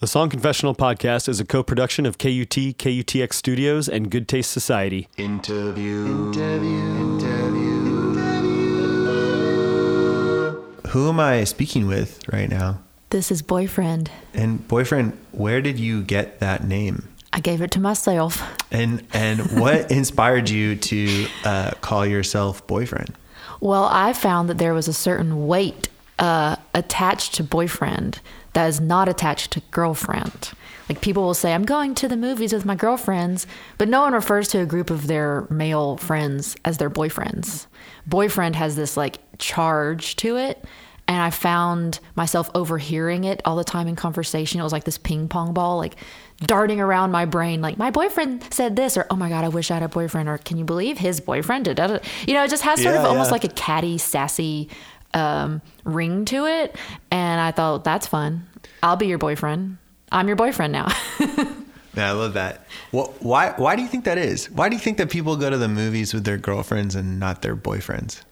The 0.00 0.06
Song 0.06 0.28
Confessional 0.28 0.76
podcast 0.76 1.28
is 1.28 1.40
a 1.40 1.44
co 1.44 1.64
production 1.64 2.06
of 2.06 2.18
KUT, 2.18 2.54
KUTX 2.78 3.32
Studios, 3.32 3.88
and 3.88 4.08
Good 4.08 4.28
Taste 4.28 4.52
Society. 4.52 5.08
Interview. 5.16 6.06
Interview. 6.06 6.78
Interview. 7.18 7.82
Who 10.90 11.08
am 11.08 11.18
I 11.18 11.42
speaking 11.42 11.88
with 11.88 12.20
right 12.32 12.48
now? 12.48 12.78
This 13.10 13.32
is 13.32 13.42
boyfriend. 13.42 14.08
And 14.32 14.68
boyfriend, 14.68 15.18
where 15.32 15.60
did 15.60 15.80
you 15.80 16.02
get 16.02 16.38
that 16.38 16.62
name? 16.62 17.08
I 17.32 17.40
gave 17.40 17.60
it 17.60 17.72
to 17.72 17.80
myself. 17.80 18.40
And 18.70 19.04
and 19.12 19.60
what 19.60 19.90
inspired 19.90 20.48
you 20.48 20.76
to 20.76 21.26
uh, 21.42 21.70
call 21.80 22.06
yourself 22.06 22.64
boyfriend? 22.68 23.16
Well, 23.60 23.88
I 23.90 24.12
found 24.12 24.48
that 24.48 24.58
there 24.58 24.74
was 24.74 24.86
a 24.86 24.92
certain 24.92 25.48
weight 25.48 25.88
uh, 26.20 26.54
attached 26.72 27.34
to 27.34 27.42
boyfriend 27.42 28.20
that 28.54 28.66
is 28.66 28.80
not 28.80 29.08
attached 29.08 29.52
to 29.52 29.60
girlfriend. 29.70 30.52
Like 30.88 31.00
people 31.00 31.22
will 31.22 31.34
say, 31.34 31.52
I'm 31.52 31.64
going 31.64 31.94
to 31.96 32.08
the 32.08 32.16
movies 32.16 32.52
with 32.52 32.64
my 32.64 32.74
girlfriends, 32.74 33.46
but 33.76 33.88
no 33.88 34.00
one 34.00 34.14
refers 34.14 34.48
to 34.48 34.60
a 34.60 34.66
group 34.66 34.90
of 34.90 35.06
their 35.06 35.46
male 35.50 35.96
friends 35.98 36.56
as 36.64 36.78
their 36.78 36.90
boyfriends. 36.90 37.66
Boyfriend 38.06 38.56
has 38.56 38.74
this 38.74 38.96
like 38.96 39.18
charge 39.38 40.16
to 40.16 40.36
it. 40.36 40.64
And 41.10 41.22
I 41.22 41.30
found 41.30 42.00
myself 42.16 42.50
overhearing 42.54 43.24
it 43.24 43.40
all 43.46 43.56
the 43.56 43.64
time 43.64 43.88
in 43.88 43.96
conversation. 43.96 44.60
It 44.60 44.62
was 44.62 44.72
like 44.72 44.84
this 44.84 44.98
ping 44.98 45.26
pong 45.26 45.54
ball, 45.54 45.78
like 45.78 45.96
darting 46.44 46.80
around 46.80 47.12
my 47.12 47.24
brain, 47.24 47.62
like, 47.62 47.78
my 47.78 47.90
boyfriend 47.90 48.44
said 48.52 48.76
this, 48.76 48.94
or 48.94 49.06
oh 49.08 49.16
my 49.16 49.30
God, 49.30 49.42
I 49.42 49.48
wish 49.48 49.70
I 49.70 49.74
had 49.74 49.82
a 49.82 49.88
boyfriend, 49.88 50.28
or 50.28 50.36
can 50.36 50.58
you 50.58 50.64
believe 50.64 50.98
his 50.98 51.18
boyfriend? 51.18 51.66
You 51.66 51.74
know, 52.34 52.44
it 52.44 52.50
just 52.50 52.62
has 52.62 52.82
sort 52.82 52.94
Yeah, 52.94 53.00
of 53.00 53.06
almost 53.06 53.28
yeah. 53.28 53.32
like 53.32 53.44
a 53.44 53.48
catty, 53.48 53.96
sassy 53.96 54.68
um, 55.14 55.62
ring 55.84 56.24
to 56.26 56.46
it. 56.46 56.76
And 57.10 57.40
I 57.40 57.50
thought, 57.50 57.84
that's 57.84 58.06
fun. 58.06 58.46
I'll 58.82 58.96
be 58.96 59.06
your 59.06 59.18
boyfriend. 59.18 59.78
I'm 60.10 60.26
your 60.26 60.36
boyfriend 60.36 60.72
now. 60.72 60.88
Yeah, 61.98 62.10
I 62.10 62.12
love 62.12 62.34
that. 62.34 62.64
What, 62.92 63.20
why 63.20 63.54
why 63.56 63.74
do 63.74 63.82
you 63.82 63.88
think 63.88 64.04
that 64.04 64.18
is? 64.18 64.48
Why 64.52 64.68
do 64.68 64.76
you 64.76 64.80
think 64.80 64.98
that 64.98 65.10
people 65.10 65.34
go 65.36 65.50
to 65.50 65.58
the 65.58 65.66
movies 65.66 66.14
with 66.14 66.22
their 66.22 66.36
girlfriends 66.36 66.94
and 66.94 67.18
not 67.18 67.42
their 67.42 67.56
boyfriends? 67.56 68.22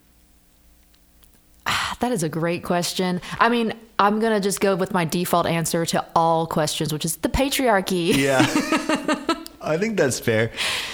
that 2.00 2.12
is 2.12 2.22
a 2.22 2.28
great 2.28 2.62
question. 2.62 3.20
I 3.40 3.48
mean, 3.48 3.74
I'm 3.98 4.20
going 4.20 4.32
to 4.32 4.40
just 4.40 4.60
go 4.60 4.76
with 4.76 4.92
my 4.92 5.04
default 5.04 5.46
answer 5.46 5.84
to 5.86 6.04
all 6.14 6.46
questions, 6.46 6.92
which 6.92 7.04
is 7.04 7.16
the 7.16 7.28
patriarchy. 7.28 8.14
Yeah. 8.14 8.40
I 9.60 9.76
think 9.78 9.96
that's 9.96 10.20
fair. 10.20 10.52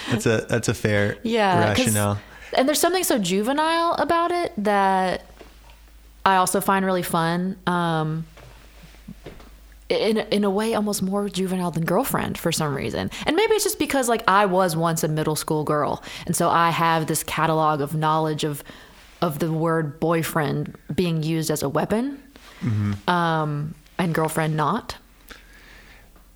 That's 0.09 0.25
a 0.25 0.47
that's 0.49 0.67
a 0.67 0.73
fair 0.73 1.17
Yeah, 1.21 1.59
rationale. 1.59 2.19
And 2.57 2.67
there's 2.67 2.79
something 2.79 3.03
so 3.03 3.19
juvenile 3.19 3.93
about 3.93 4.31
it 4.31 4.53
that 4.57 5.25
I 6.25 6.37
also 6.37 6.61
find 6.61 6.85
really 6.85 7.03
fun. 7.03 7.57
Um, 7.67 8.25
in 9.89 10.17
in 10.17 10.43
a 10.43 10.49
way, 10.49 10.73
almost 10.73 11.01
more 11.01 11.29
juvenile 11.29 11.71
than 11.71 11.85
girlfriend 11.85 12.37
for 12.37 12.51
some 12.51 12.75
reason. 12.75 13.11
And 13.25 13.35
maybe 13.35 13.53
it's 13.53 13.63
just 13.63 13.79
because 13.79 14.09
like 14.09 14.23
I 14.27 14.45
was 14.45 14.75
once 14.75 15.03
a 15.03 15.07
middle 15.07 15.35
school 15.35 15.63
girl, 15.63 16.03
and 16.25 16.35
so 16.35 16.49
I 16.49 16.69
have 16.69 17.07
this 17.07 17.23
catalog 17.23 17.81
of 17.81 17.93
knowledge 17.93 18.43
of 18.43 18.63
of 19.21 19.39
the 19.39 19.51
word 19.51 19.99
boyfriend 19.99 20.75
being 20.93 21.23
used 21.23 21.51
as 21.51 21.63
a 21.63 21.69
weapon, 21.69 22.21
um, 23.07 23.75
and 23.97 24.13
girlfriend 24.13 24.55
not. 24.55 24.97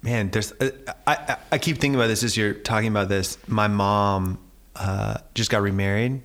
Man, 0.02 0.30
there's 0.30 0.52
uh, 0.54 0.70
I, 1.08 1.16
I 1.16 1.38
I 1.54 1.58
keep 1.58 1.78
thinking 1.78 1.96
about 1.96 2.08
this 2.08 2.24
as 2.24 2.38
you're 2.38 2.54
talking 2.54 2.90
about 2.90 3.10
this. 3.10 3.38
My 3.48 3.68
mom 3.68 4.40
uh, 4.76 5.18
just 5.34 5.50
got 5.50 5.62
remarried, 5.62 6.22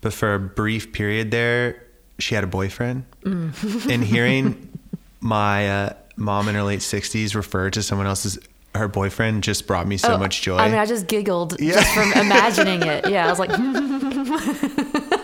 but 0.00 0.12
for 0.12 0.34
a 0.34 0.38
brief 0.38 0.92
period 0.92 1.30
there, 1.30 1.85
she 2.18 2.34
had 2.34 2.44
a 2.44 2.46
boyfriend. 2.46 3.04
and 3.24 4.04
hearing 4.04 4.78
my 5.20 5.68
uh, 5.68 5.92
mom 6.16 6.48
in 6.48 6.54
her 6.54 6.62
late 6.62 6.80
60s 6.80 7.34
refer 7.34 7.70
to 7.70 7.82
someone 7.82 8.06
else's 8.06 8.38
her 8.74 8.88
boyfriend 8.88 9.42
just 9.42 9.66
brought 9.66 9.86
me 9.86 9.96
so 9.96 10.14
Oh, 10.14 10.18
much 10.18 10.42
joy. 10.42 10.58
I 10.58 10.68
mean, 10.68 10.78
I 10.78 10.84
just 10.84 11.06
giggled 11.06 11.58
Yeah. 11.58 11.74
just 11.74 11.94
from 11.94 12.12
imagining 12.12 12.82
it. 12.82 13.08
Yeah, 13.08 13.26
I 13.26 13.30
was 13.30 13.38
like, 13.38 13.50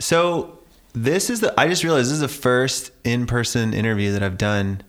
So 0.00 0.58
this 0.92 1.30
is 1.30 1.40
the 1.40 1.54
I 1.58 1.68
just 1.68 1.84
realized 1.84 2.06
this 2.08 2.14
is 2.14 2.20
the 2.20 2.28
first 2.28 2.90
in-person 3.04 3.74
interview 3.74 4.12
that 4.12 4.22
I've 4.22 4.38
done 4.38 4.82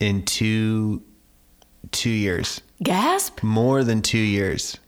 in 0.00 0.24
two 0.24 1.02
two 1.92 2.10
years. 2.10 2.60
gasp, 2.82 3.42
More 3.42 3.84
than 3.84 4.02
2 4.02 4.18
years. 4.18 4.78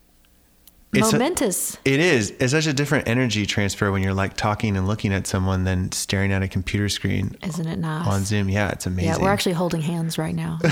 It's 0.97 1.12
a- 1.12 1.16
momentous. 1.16 1.77
it 1.84 2.00
is. 2.00 2.31
It's 2.41 2.53
such 2.53 2.66
a 2.66 2.72
different 2.72 3.09
energy 3.09 3.47
transfer 3.47 3.91
when 3.93 4.03
you're 4.03 4.15
like 4.15 4.37
talking 4.37 4.77
and 4.77 4.87
looking 4.87 5.12
at 5.12 5.27
someone 5.27 5.65
than 5.65 5.91
staring 5.93 6.32
at 6.32 6.43
a 6.43 6.49
computer 6.49 6.88
screen 6.88 7.37
Isn't 7.43 7.66
it 7.66 7.78
nice? 7.78 8.06
on 8.06 8.25
Zoom. 8.25 8.49
Yeah, 8.49 8.71
it's 8.71 8.87
amazing. 8.87 9.10
Yeah, 9.12 9.19
we're 9.21 9.32
actually 9.32 9.53
holding 9.55 9.81
hands 9.82 10.19
right 10.19 10.34
now. 10.34 10.59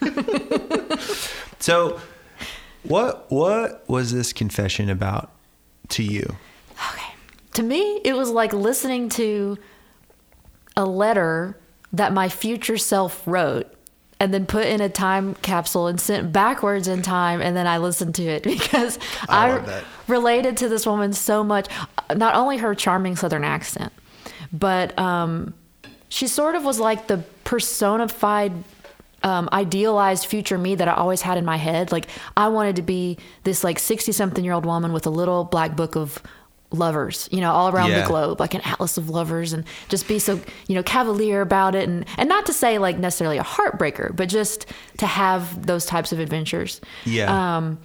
So 1.60 2.00
what 2.84 3.30
what 3.30 3.84
was 3.88 4.12
this 4.12 4.32
confession 4.32 4.88
about 4.88 5.30
to 5.88 6.02
you? 6.04 6.36
okay. 6.92 7.14
To 7.54 7.62
me, 7.62 8.00
it 8.04 8.14
was 8.14 8.30
like 8.30 8.52
listening 8.52 9.08
to 9.10 9.58
a 10.76 10.84
letter 10.86 11.58
that 11.92 12.12
my 12.12 12.28
future 12.28 12.78
self 12.78 13.26
wrote 13.26 13.66
and 14.20 14.34
then 14.34 14.46
put 14.46 14.66
in 14.66 14.80
a 14.80 14.88
time 14.88 15.34
capsule 15.36 15.86
and 15.86 16.00
sent 16.00 16.32
backwards 16.32 16.88
in 16.88 17.02
time 17.02 17.40
and 17.40 17.56
then 17.56 17.66
I 17.66 17.78
listened 17.78 18.14
to 18.16 18.22
it 18.22 18.42
because 18.54 18.98
I 19.28 19.58
I, 19.58 19.82
related 20.06 20.56
to 20.58 20.68
this 20.68 20.86
woman 20.86 21.12
so 21.12 21.44
much 21.44 21.68
not 22.14 22.34
only 22.34 22.58
her 22.58 22.74
charming 22.74 23.16
southern 23.16 23.44
accent 23.44 23.92
but 24.52 24.98
um, 24.98 25.54
she 26.08 26.26
sort 26.26 26.54
of 26.54 26.64
was 26.64 26.80
like 26.80 27.06
the 27.06 27.18
personified 27.44 28.52
um, 29.22 29.48
idealized 29.52 30.26
future 30.26 30.58
me 30.58 30.74
that 30.76 30.88
I 30.88 30.94
always 30.94 31.22
had 31.22 31.38
in 31.38 31.44
my 31.44 31.56
head. 31.56 31.90
Like 31.92 32.08
I 32.36 32.48
wanted 32.48 32.76
to 32.76 32.82
be 32.82 33.18
this 33.44 33.64
like 33.64 33.78
60 33.78 34.12
something 34.12 34.44
year 34.44 34.54
old 34.54 34.64
woman 34.64 34.92
with 34.92 35.06
a 35.06 35.10
little 35.10 35.44
black 35.44 35.76
book 35.76 35.96
of 35.96 36.22
lovers, 36.70 37.28
you 37.32 37.40
know, 37.40 37.50
all 37.52 37.70
around 37.70 37.90
Yeah. 37.90 38.02
the 38.02 38.06
globe, 38.06 38.40
like 38.40 38.52
an 38.54 38.60
atlas 38.62 38.98
of 38.98 39.08
lovers 39.08 39.52
and 39.52 39.64
just 39.88 40.06
be 40.06 40.18
so, 40.18 40.40
you 40.66 40.74
know, 40.74 40.82
cavalier 40.82 41.40
about 41.40 41.74
it. 41.74 41.88
And, 41.88 42.04
and 42.18 42.28
not 42.28 42.44
to 42.46 42.52
say 42.52 42.78
like 42.78 42.98
necessarily 42.98 43.38
a 43.38 43.42
heartbreaker, 43.42 44.14
but 44.14 44.28
just 44.28 44.66
to 44.98 45.06
have 45.06 45.66
those 45.66 45.86
types 45.86 46.12
of 46.12 46.18
adventures. 46.20 46.80
Yeah. 47.06 47.56
Um, 47.56 47.78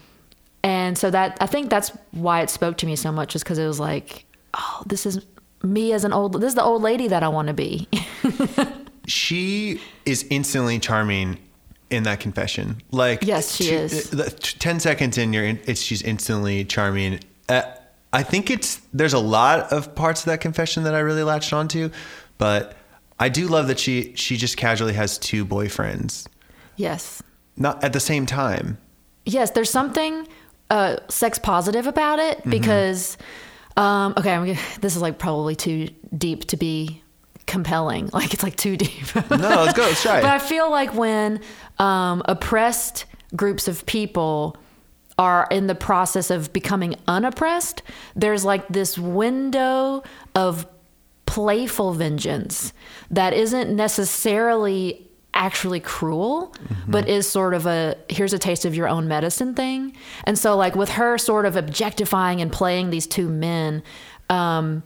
and 0.63 0.97
so 0.97 1.09
that, 1.11 1.38
I 1.39 1.45
think 1.47 1.69
that's 1.69 1.89
why 2.11 2.41
it 2.41 2.49
spoke 2.49 2.77
to 2.77 2.85
me 2.85 2.95
so 2.95 3.11
much 3.11 3.35
is 3.35 3.43
because 3.43 3.57
it 3.57 3.66
was 3.67 3.79
like, 3.79 4.25
oh, 4.53 4.83
this 4.85 5.05
is 5.05 5.25
me 5.61 5.93
as 5.93 6.03
an 6.03 6.11
old, 6.11 6.33
this 6.41 6.49
is 6.49 6.55
the 6.55 6.63
old 6.63 6.81
lady 6.81 7.07
that 7.07 7.23
I 7.23 7.29
want 7.29 7.47
to 7.47 7.53
be. 7.53 7.88
she 9.07 9.79
is 10.05 10.25
instantly 10.29 10.79
charming 10.79 11.38
in 11.89 12.03
that 12.03 12.19
confession. 12.19 12.81
Like 12.91 13.23
Yes, 13.23 13.55
she 13.55 13.69
is. 13.72 14.09
t- 14.09 14.57
Ten 14.59 14.79
seconds 14.79 15.17
in, 15.17 15.31
you're 15.33 15.45
in, 15.45 15.59
it's 15.66 15.81
she's 15.81 16.01
instantly 16.01 16.66
charming. 16.66 17.19
Uh, 17.49 17.61
I 18.13 18.24
think 18.24 18.50
it's 18.51 18.79
there's 18.94 19.13
a 19.13 19.19
lot 19.19 19.74
of 19.74 19.94
parts 19.96 20.22
of 20.22 20.28
that 20.28 20.40
confession 20.40 20.84
that 20.84 20.94
I 20.96 21.00
really 21.00 21.24
latched 21.24 21.51
onto, 21.51 21.90
but 22.38 22.75
I 23.19 23.28
do 23.29 23.47
love 23.47 23.68
that 23.68 23.79
she 23.79 24.13
she 24.16 24.38
just 24.38 24.56
casually 24.56 24.94
has 24.94 25.18
two 25.18 25.46
boyfriends, 25.46 26.28
yes. 26.78 27.22
not 27.57 27.84
at 27.84 27.91
the 27.94 28.00
same 28.00 28.25
time. 28.25 28.78
yes, 29.25 29.52
there's 29.52 29.69
something 29.69 30.28
uh, 30.69 30.97
sex 31.09 31.40
positive 31.40 31.88
about 31.88 32.19
it 32.19 32.41
because, 32.50 33.18
um, 33.78 34.13
okay, 34.18 34.34
I'm, 34.34 34.46
gonna- 34.46 34.59
this 34.81 34.96
is 34.96 35.02
like 35.02 35.18
probably 35.18 35.56
too 35.56 35.90
deep 36.18 36.46
to 36.46 36.57
be 36.57 37.02
compelling. 37.46 38.09
Like 38.13 38.34
it's 38.34 38.44
like 38.44 38.56
too 38.56 38.78
deep. 38.78 39.16
No, 39.29 39.63
let's 39.63 39.73
go. 39.73 39.84
Let's 39.84 40.02
try 40.02 40.22
but 40.28 40.29
I 40.29 40.40
feel 40.40 40.69
like 40.72 40.94
when 40.94 41.41
um, 41.79 42.22
oppressed 42.25 43.06
groups 43.35 43.68
of 43.68 43.85
people 43.85 44.56
are 45.18 45.47
in 45.51 45.68
the 45.68 45.75
process 45.75 46.29
of 46.29 46.51
becoming 46.53 46.96
unoppressed, 47.07 47.84
there's 48.16 48.44
like 48.44 48.68
this 48.68 48.97
window 48.97 50.03
of 50.35 50.66
playful 51.25 51.94
vengeance 51.94 52.74
that 53.09 53.34
isn't 53.34 53.75
necessarily 53.75 55.07
actually 55.35 55.79
cruel 55.79 56.53
but 56.87 57.09
is 57.09 57.28
sort 57.28 57.55
of 57.55 57.66
a 57.66 57.97
here's 58.08 58.34
a 58.34 58.37
taste 58.37 58.66
of 58.66 58.76
your 58.76 58.87
own 58.87 59.08
medicine 59.08 59.55
thing 59.55 59.91
and 60.26 60.37
so 60.37 60.55
like 60.55 60.76
with 60.76 60.90
her 60.90 61.17
sort 61.17 61.47
of 61.47 61.55
objectifying 61.55 62.40
and 62.40 62.52
playing 62.52 62.91
these 62.91 63.08
two 63.08 63.28
men 63.28 63.82
um 64.29 64.84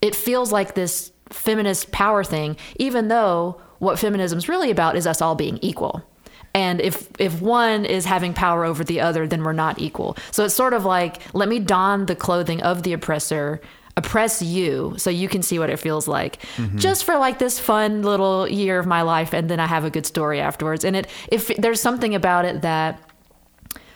it 0.00 0.16
feels 0.16 0.52
like 0.52 0.74
this 0.74 1.12
feminist 1.30 1.90
power 1.92 2.24
thing, 2.24 2.56
even 2.76 3.08
though 3.08 3.60
what 3.78 3.98
feminism's 3.98 4.48
really 4.48 4.70
about 4.70 4.96
is 4.96 5.06
us 5.06 5.20
all 5.22 5.34
being 5.34 5.58
equal. 5.58 6.02
And 6.54 6.80
if 6.80 7.08
if 7.18 7.40
one 7.40 7.84
is 7.84 8.04
having 8.04 8.34
power 8.34 8.64
over 8.64 8.82
the 8.82 9.00
other, 9.00 9.26
then 9.26 9.42
we're 9.44 9.52
not 9.52 9.78
equal. 9.78 10.16
So 10.30 10.44
it's 10.44 10.54
sort 10.54 10.72
of 10.72 10.84
like 10.84 11.22
let 11.34 11.48
me 11.48 11.58
don 11.58 12.06
the 12.06 12.16
clothing 12.16 12.62
of 12.62 12.82
the 12.82 12.92
oppressor, 12.92 13.60
oppress 13.96 14.40
you, 14.42 14.94
so 14.96 15.10
you 15.10 15.28
can 15.28 15.42
see 15.42 15.58
what 15.58 15.70
it 15.70 15.78
feels 15.78 16.08
like, 16.08 16.38
just 16.76 17.04
for 17.04 17.16
like 17.18 17.38
this 17.38 17.58
fun 17.58 18.02
little 18.02 18.48
year 18.48 18.78
of 18.78 18.86
my 18.86 19.02
life, 19.02 19.32
and 19.32 19.48
then 19.50 19.60
I 19.60 19.66
have 19.66 19.84
a 19.84 19.90
good 19.90 20.06
story 20.06 20.40
afterwards. 20.40 20.84
And 20.84 20.96
it 20.96 21.06
if 21.30 21.48
there's 21.56 21.80
something 21.80 22.14
about 22.14 22.44
it 22.44 22.62
that 22.62 23.00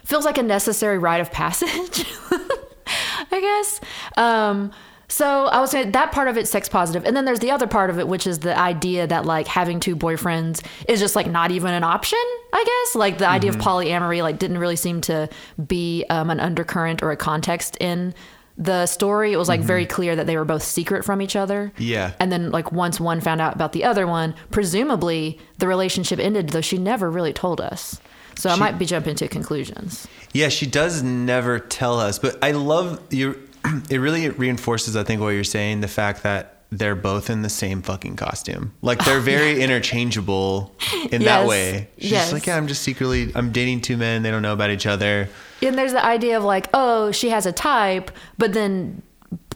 feels 0.05 0.25
like 0.25 0.39
a 0.39 0.43
necessary 0.43 0.99
rite 0.99 1.21
of 1.21 1.31
passage, 1.31 2.07
I 3.31 3.41
guess. 3.41 3.81
Um, 4.17 4.73
So 5.13 5.45
I 5.45 5.61
was 5.61 5.71
saying 5.71 5.93
that 5.93 6.11
part 6.11 6.29
of 6.29 6.39
it's 6.39 6.51
sex 6.51 6.71
positive, 6.71 7.05
and 7.05 7.15
then 7.15 7.27
there's 7.27 7.41
the 7.41 7.51
other 7.51 7.67
part 7.67 7.91
of 7.91 7.99
it, 7.99 8.09
which 8.09 8.27
is 8.27 8.39
the 8.39 8.59
idea 8.59 9.07
that 9.07 9.27
like 9.27 9.47
having 9.47 9.79
two 9.79 9.95
boyfriends 9.95 10.65
is 10.89 11.01
just 11.01 11.15
like 11.15 11.27
not 11.31 11.51
even 11.51 11.75
an 11.75 11.85
option. 11.85 12.19
I 12.55 12.65
guess 12.65 12.95
like 12.95 13.19
the 13.19 13.29
idea 13.29 13.51
of 13.51 13.57
Mm-hmm. 13.57 13.69
polyamory 13.69 14.23
like 14.23 14.39
didn't 14.39 14.57
really 14.57 14.77
seem 14.77 15.03
to 15.03 15.29
be 15.67 16.07
um, 16.09 16.31
an 16.31 16.41
undercurrent 16.41 17.03
or 17.03 17.11
a 17.11 17.17
context 17.19 17.77
in 17.79 18.15
the 18.57 18.87
story. 18.87 19.35
It 19.35 19.37
was 19.37 19.51
like 19.51 19.61
very 19.61 19.85
clear 19.85 20.17
that 20.17 20.27
they 20.27 20.37
were 20.39 20.47
both 20.47 20.63
secret 20.63 21.05
from 21.05 21.21
each 21.21 21.37
other. 21.37 21.73
Mm-hmm. 21.75 21.83
Yeah. 21.83 22.13
And 22.19 22.33
then 22.33 22.51
like 22.51 22.73
once 22.73 22.99
one 22.99 23.21
found 23.21 23.43
out 23.43 23.55
about 23.55 23.73
the 23.75 23.85
other 23.85 24.07
one, 24.07 24.35
presumably 24.51 25.39
the 25.59 25.69
relationship 25.69 26.21
ended, 26.21 26.49
though 26.51 26.63
she 26.63 26.79
never 26.79 27.11
really 27.11 27.35
told 27.35 27.61
us. 27.61 28.01
So 28.35 28.49
I 28.49 28.57
might 28.57 28.79
be 28.79 28.87
jumping 28.87 29.15
to 29.17 29.29
conclusions. 29.29 30.09
Yeah, 30.33 30.49
she 30.49 30.65
does 30.67 31.03
never 31.03 31.59
tell 31.59 32.01
us, 32.01 32.19
but 32.19 32.43
I 32.43 32.53
love 32.53 32.99
you. 33.11 33.47
It 33.91 33.99
really 33.99 34.29
reinforces, 34.29 34.97
I 34.97 35.05
think, 35.05 35.21
what 35.21 35.29
you're 35.29 35.45
saying. 35.45 35.81
The 35.81 35.89
fact 35.89 36.23
that 36.23 36.63
they're 36.71 36.95
both 36.95 37.29
in 37.29 37.43
the 37.43 37.49
same 37.49 37.83
fucking 37.83 38.17
costume, 38.17 38.73
like 38.81 39.05
they're 39.05 39.21
very 39.35 39.61
interchangeable 39.63 40.75
in 41.11 41.23
that 41.25 41.47
way. 41.47 41.89
She's 41.99 42.13
yes. 42.13 42.33
like, 42.33 42.47
yeah, 42.47 42.57
I'm 42.57 42.67
just 42.67 42.83
secretly, 42.83 43.31
I'm 43.35 43.53
dating 43.53 43.83
two 43.83 43.97
men. 43.97 44.23
They 44.23 44.31
don't 44.31 44.43
know 44.43 44.55
about 44.55 44.71
each 44.71 44.87
other. 44.87 45.29
And 45.61 45.77
there's 45.77 45.93
the 45.93 46.05
idea 46.05 46.37
of 46.37 46.45
like, 46.45 46.69
oh, 46.73 47.13
she 47.13 47.29
has 47.29 47.45
a 47.47 47.53
type, 47.53 48.11
but 48.39 48.53
then 48.53 49.03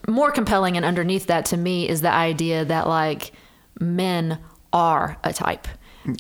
more 0.06 0.30
compelling 0.30 0.76
and 0.76 0.84
underneath 0.84 1.26
that 1.26 1.46
to 1.46 1.56
me 1.56 1.88
is 1.88 2.00
the 2.00 2.12
idea 2.12 2.64
that 2.64 2.86
like 2.86 3.32
men 3.80 4.38
are 4.72 5.16
a 5.24 5.32
type 5.32 5.66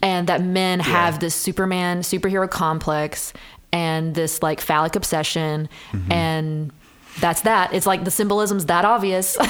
and 0.02 0.26
that 0.28 0.42
men 0.42 0.80
have 0.80 1.20
this 1.20 1.34
Superman 1.34 2.00
superhero 2.00 2.50
complex 2.50 3.32
and 3.72 4.14
this 4.14 4.42
like 4.42 4.60
phallic 4.60 4.96
obsession 4.96 5.68
mm-hmm. 5.92 6.12
and 6.12 6.72
that's 7.20 7.42
that. 7.42 7.72
It's 7.74 7.86
like 7.86 8.04
the 8.04 8.10
symbolism's 8.10 8.66
that 8.66 8.84
obvious. 8.84 9.36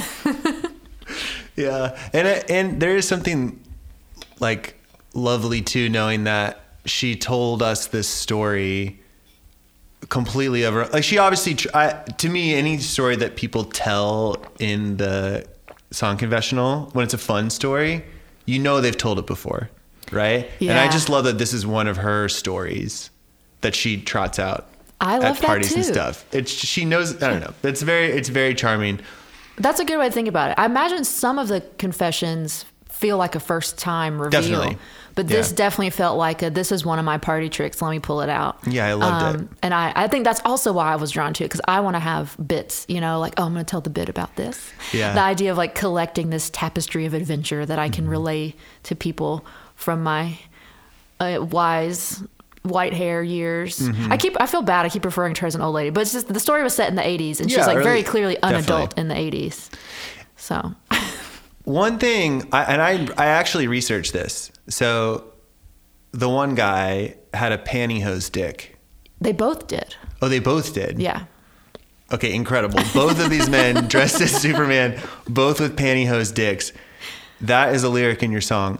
Yeah, 1.56 1.98
and 2.12 2.26
it- 2.28 2.50
and 2.50 2.80
there 2.80 2.96
is 2.96 3.08
something 3.08 3.58
like 4.40 4.78
lovely 5.14 5.62
too, 5.62 5.88
knowing 5.88 6.24
that 6.24 6.60
she 6.84 7.16
told 7.16 7.62
us 7.62 7.86
this 7.86 8.06
story 8.08 9.00
completely 10.10 10.66
over. 10.66 10.86
Like 10.88 11.02
she 11.04 11.16
obviously, 11.16 11.54
tr- 11.54 11.68
I, 11.72 11.92
to 12.18 12.28
me, 12.28 12.54
any 12.54 12.76
story 12.78 13.16
that 13.16 13.36
people 13.36 13.64
tell 13.64 14.36
in 14.58 14.98
the 14.98 15.46
song 15.92 16.18
confessional 16.18 16.90
when 16.92 17.04
it's 17.04 17.14
a 17.14 17.18
fun 17.18 17.48
story, 17.48 18.04
you 18.44 18.58
know 18.58 18.82
they've 18.82 18.96
told 18.96 19.18
it 19.18 19.26
before, 19.26 19.70
right? 20.12 20.50
Yeah. 20.58 20.72
And 20.72 20.78
I 20.78 20.90
just 20.90 21.08
love 21.08 21.24
that 21.24 21.38
this 21.38 21.54
is 21.54 21.66
one 21.66 21.86
of 21.86 21.96
her 21.96 22.28
stories 22.28 23.08
that 23.62 23.74
she 23.74 23.98
trots 23.98 24.38
out. 24.38 24.68
I 25.00 25.18
love 25.18 25.24
at 25.36 25.36
that 25.40 25.46
parties 25.46 25.74
and 25.74 25.84
stuff. 25.84 26.24
It's 26.32 26.50
she 26.50 26.84
knows. 26.84 27.22
I 27.22 27.28
don't 27.30 27.40
know. 27.40 27.52
It's 27.62 27.82
very. 27.82 28.06
It's 28.06 28.28
very 28.28 28.54
charming. 28.54 29.00
That's 29.58 29.80
a 29.80 29.84
good 29.84 29.98
way 29.98 30.06
to 30.08 30.12
think 30.12 30.28
about 30.28 30.50
it. 30.50 30.54
I 30.58 30.66
imagine 30.66 31.04
some 31.04 31.38
of 31.38 31.48
the 31.48 31.62
confessions 31.78 32.64
feel 32.90 33.16
like 33.18 33.34
a 33.34 33.40
first 33.40 33.78
time 33.78 34.20
reveal. 34.20 34.40
Definitely. 34.42 34.78
But 35.14 35.28
this 35.28 35.48
Yeah. 35.50 35.56
definitely 35.56 35.90
felt 35.90 36.18
like 36.18 36.42
a 36.42 36.50
this 36.50 36.70
is 36.72 36.84
one 36.84 36.98
of 36.98 37.04
my 37.06 37.16
party 37.16 37.48
tricks. 37.48 37.80
Let 37.80 37.90
me 37.90 37.98
pull 38.00 38.20
it 38.20 38.28
out. 38.28 38.58
Um, 38.66 38.72
Yeah, 38.72 38.86
I 38.86 38.92
loved 38.94 39.40
it. 39.42 39.48
And 39.62 39.72
I, 39.72 39.92
I 39.96 40.08
think 40.08 40.24
that's 40.24 40.42
also 40.44 40.72
why 40.74 40.92
I 40.92 40.96
was 40.96 41.10
drawn 41.10 41.32
to 41.34 41.44
it 41.44 41.46
because 41.48 41.62
I 41.66 41.80
want 41.80 41.96
to 41.96 42.00
have 42.00 42.36
bits, 42.46 42.84
you 42.88 43.00
know, 43.00 43.18
like, 43.18 43.32
oh, 43.38 43.44
I'm 43.44 43.54
going 43.54 43.64
to 43.64 43.70
tell 43.70 43.80
the 43.80 43.88
bit 43.90 44.10
about 44.10 44.36
this. 44.36 44.70
Yeah. 44.92 45.14
The 45.14 45.20
idea 45.22 45.50
of 45.52 45.56
like 45.56 45.74
collecting 45.74 46.28
this 46.28 46.50
tapestry 46.50 47.06
of 47.06 47.14
adventure 47.14 47.64
that 47.64 47.78
I 47.78 47.88
can 47.88 48.04
Mm-hmm. 48.04 48.10
relay 48.10 48.54
to 48.84 48.94
people 48.94 49.44
from 49.74 50.02
my 50.02 50.38
uh, 51.18 51.38
wise 51.50 52.22
white 52.66 52.92
hair 52.92 53.22
years. 53.22 53.78
Mm-hmm. 53.78 54.12
I 54.12 54.16
keep 54.16 54.36
I 54.40 54.46
feel 54.46 54.62
bad. 54.62 54.84
I 54.86 54.88
keep 54.88 55.04
referring 55.04 55.34
to 55.34 55.40
her 55.42 55.46
as 55.46 55.54
an 55.54 55.60
old 55.62 55.74
lady, 55.74 55.90
but 55.90 56.00
it's 56.02 56.12
just 56.12 56.28
the 56.28 56.40
story 56.40 56.62
was 56.62 56.74
set 56.74 56.88
in 56.88 56.94
the 56.96 57.02
80s 57.02 57.40
and 57.40 57.50
Yeah, 57.50 57.58
she's 57.58 57.66
like 57.66 57.76
early- 57.76 57.84
very 57.84 58.02
clearly 58.02 58.36
an 58.42 58.52
definitely. 58.52 58.74
adult 58.84 58.98
in 58.98 59.08
the 59.08 59.14
80s. 59.14 59.70
So, 60.36 60.74
One 61.64 61.98
thing, 61.98 62.48
I, 62.52 62.62
and 62.64 62.80
I 62.82 63.08
I 63.16 63.26
actually 63.26 63.66
researched 63.66 64.12
this. 64.12 64.52
So, 64.68 65.32
the 66.12 66.28
one 66.28 66.54
guy 66.54 67.16
had 67.34 67.50
a 67.52 67.58
pantyhose 67.58 68.30
dick. 68.30 68.76
they 69.20 69.32
both 69.32 69.66
did. 69.66 69.96
Oh, 70.22 70.28
they 70.28 70.38
both 70.38 70.72
did. 70.74 70.98
Yeah. 71.00 71.24
Okay, 72.12 72.32
incredible. 72.32 72.78
Both 72.94 73.18
of 73.20 73.30
these 73.30 73.50
men 73.50 73.88
dressed 73.88 74.20
as 74.20 74.30
Superman, 74.30 75.00
both 75.28 75.58
with 75.60 75.76
pantyhose 75.76 76.32
dicks. 76.32 76.72
That 77.40 77.74
is 77.74 77.82
a 77.82 77.88
lyric 77.88 78.22
in 78.22 78.30
your 78.30 78.40
song. 78.40 78.78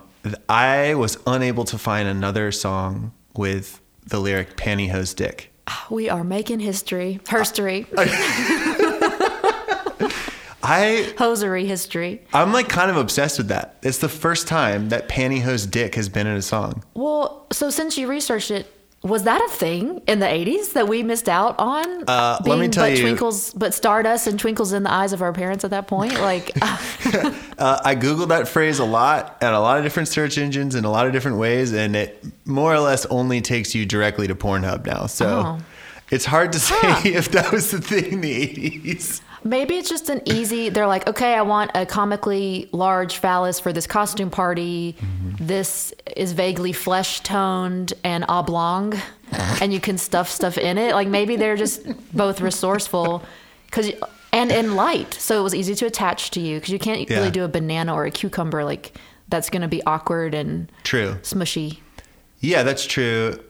I 0.48 0.94
was 0.94 1.18
unable 1.26 1.64
to 1.64 1.78
find 1.78 2.08
another 2.08 2.52
song 2.52 3.12
with 3.38 3.80
the 4.06 4.18
lyric 4.18 4.56
pantyhose 4.56 5.14
dick. 5.14 5.52
We 5.90 6.08
are 6.08 6.24
making 6.24 6.60
history, 6.60 7.20
herstory, 7.24 7.86
I 10.62 11.12
hosiery 11.18 11.66
history. 11.66 12.22
I'm 12.32 12.52
like 12.52 12.68
kind 12.68 12.90
of 12.90 12.96
obsessed 12.96 13.38
with 13.38 13.48
that. 13.48 13.76
It's 13.82 13.98
the 13.98 14.08
first 14.08 14.46
time 14.46 14.88
that 14.90 15.08
pantyhose 15.08 15.70
dick 15.70 15.94
has 15.94 16.08
been 16.08 16.26
in 16.26 16.36
a 16.36 16.42
song. 16.42 16.82
Well, 16.94 17.46
so 17.52 17.70
since 17.70 17.96
you 17.98 18.06
researched 18.06 18.50
it, 18.50 18.72
was 19.08 19.22
that 19.24 19.40
a 19.40 19.48
thing 19.48 20.02
in 20.06 20.18
the 20.20 20.26
80s 20.26 20.72
that 20.74 20.88
we 20.88 21.02
missed 21.02 21.28
out 21.28 21.54
on? 21.58 22.04
Uh, 22.08 22.38
let 22.44 22.58
me 22.58 22.68
tell 22.68 22.84
but 22.84 22.92
you- 22.96 23.02
twinkles, 23.02 23.52
but 23.54 23.72
stardust 23.74 24.26
and 24.26 24.38
twinkles 24.38 24.72
in 24.72 24.82
the 24.82 24.92
eyes 24.92 25.12
of 25.12 25.22
our 25.22 25.32
parents 25.32 25.64
at 25.64 25.70
that 25.70 25.86
point. 25.86 26.14
Like, 26.20 26.50
uh, 26.60 26.76
Uh, 27.58 27.80
I 27.82 27.94
googled 27.96 28.28
that 28.28 28.48
phrase 28.48 28.78
a 28.80 28.84
lot 28.84 29.38
at 29.40 29.54
a 29.54 29.58
lot 29.60 29.78
of 29.78 29.84
different 29.84 30.08
search 30.08 30.36
engines 30.36 30.74
in 30.74 30.84
a 30.84 30.90
lot 30.90 31.06
of 31.06 31.12
different 31.14 31.38
ways, 31.38 31.72
and 31.72 31.96
it 31.96 32.22
more 32.44 32.74
or 32.74 32.80
less 32.80 33.06
only 33.06 33.40
takes 33.40 33.74
you 33.74 33.86
directly 33.86 34.26
to 34.26 34.34
Pornhub 34.34 34.84
now. 34.84 35.06
So 35.06 35.26
Oh. 35.26 35.58
it's 36.10 36.26
hard 36.26 36.52
to 36.52 36.60
say 36.60 36.74
Huh. 36.78 37.00
if 37.06 37.30
that 37.30 37.52
was 37.52 37.70
the 37.70 37.80
thing 37.80 38.12
in 38.12 38.20
the 38.20 38.46
80s. 38.46 39.22
Maybe 39.46 39.76
it's 39.76 39.88
just 39.88 40.08
an 40.10 40.20
easy. 40.24 40.68
They're 40.68 40.86
like, 40.86 41.06
okay, 41.06 41.34
I 41.34 41.42
want 41.42 41.70
a 41.74 41.86
comically 41.86 42.68
large 42.72 43.18
phallus 43.18 43.58
for 43.60 43.72
this 43.72 43.86
costume 43.86 44.30
party. 44.30 44.96
Mm-hmm. 44.98 45.46
This 45.46 45.94
is 46.16 46.32
vaguely 46.32 46.72
flesh 46.72 47.20
toned 47.20 47.92
and 48.04 48.24
oblong, 48.28 48.94
and 49.60 49.72
you 49.72 49.80
can 49.80 49.98
stuff 49.98 50.28
stuff 50.28 50.58
in 50.58 50.78
it. 50.78 50.94
Like 50.94 51.08
maybe 51.08 51.36
they're 51.36 51.56
just 51.56 51.82
both 52.14 52.40
resourceful, 52.40 53.22
because 53.66 53.92
and 54.32 54.50
in 54.52 54.74
light, 54.76 55.14
so 55.14 55.38
it 55.40 55.42
was 55.42 55.54
easy 55.54 55.74
to 55.76 55.86
attach 55.86 56.30
to 56.32 56.40
you 56.40 56.58
because 56.58 56.70
you 56.72 56.78
can't 56.78 57.08
Yeah. 57.08 57.18
really 57.18 57.30
do 57.30 57.44
a 57.44 57.48
banana 57.48 57.94
or 57.94 58.04
a 58.04 58.10
cucumber 58.10 58.64
like 58.64 58.94
that's 59.28 59.48
going 59.50 59.62
to 59.62 59.68
be 59.68 59.82
awkward 59.84 60.34
and 60.34 60.70
True. 60.84 61.16
smushy. 61.22 61.78
Yeah, 62.40 62.62
that's 62.62 62.86
true. 62.86 63.40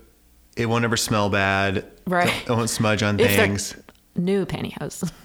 It 0.56 0.66
won't 0.66 0.84
ever 0.84 0.96
smell 0.96 1.28
bad. 1.28 1.84
Right. 2.06 2.32
It 2.42 2.48
won't 2.50 2.70
smudge 2.70 3.02
on 3.02 3.18
things. 3.18 3.74
New 4.14 4.46
pantyhose. 4.46 5.10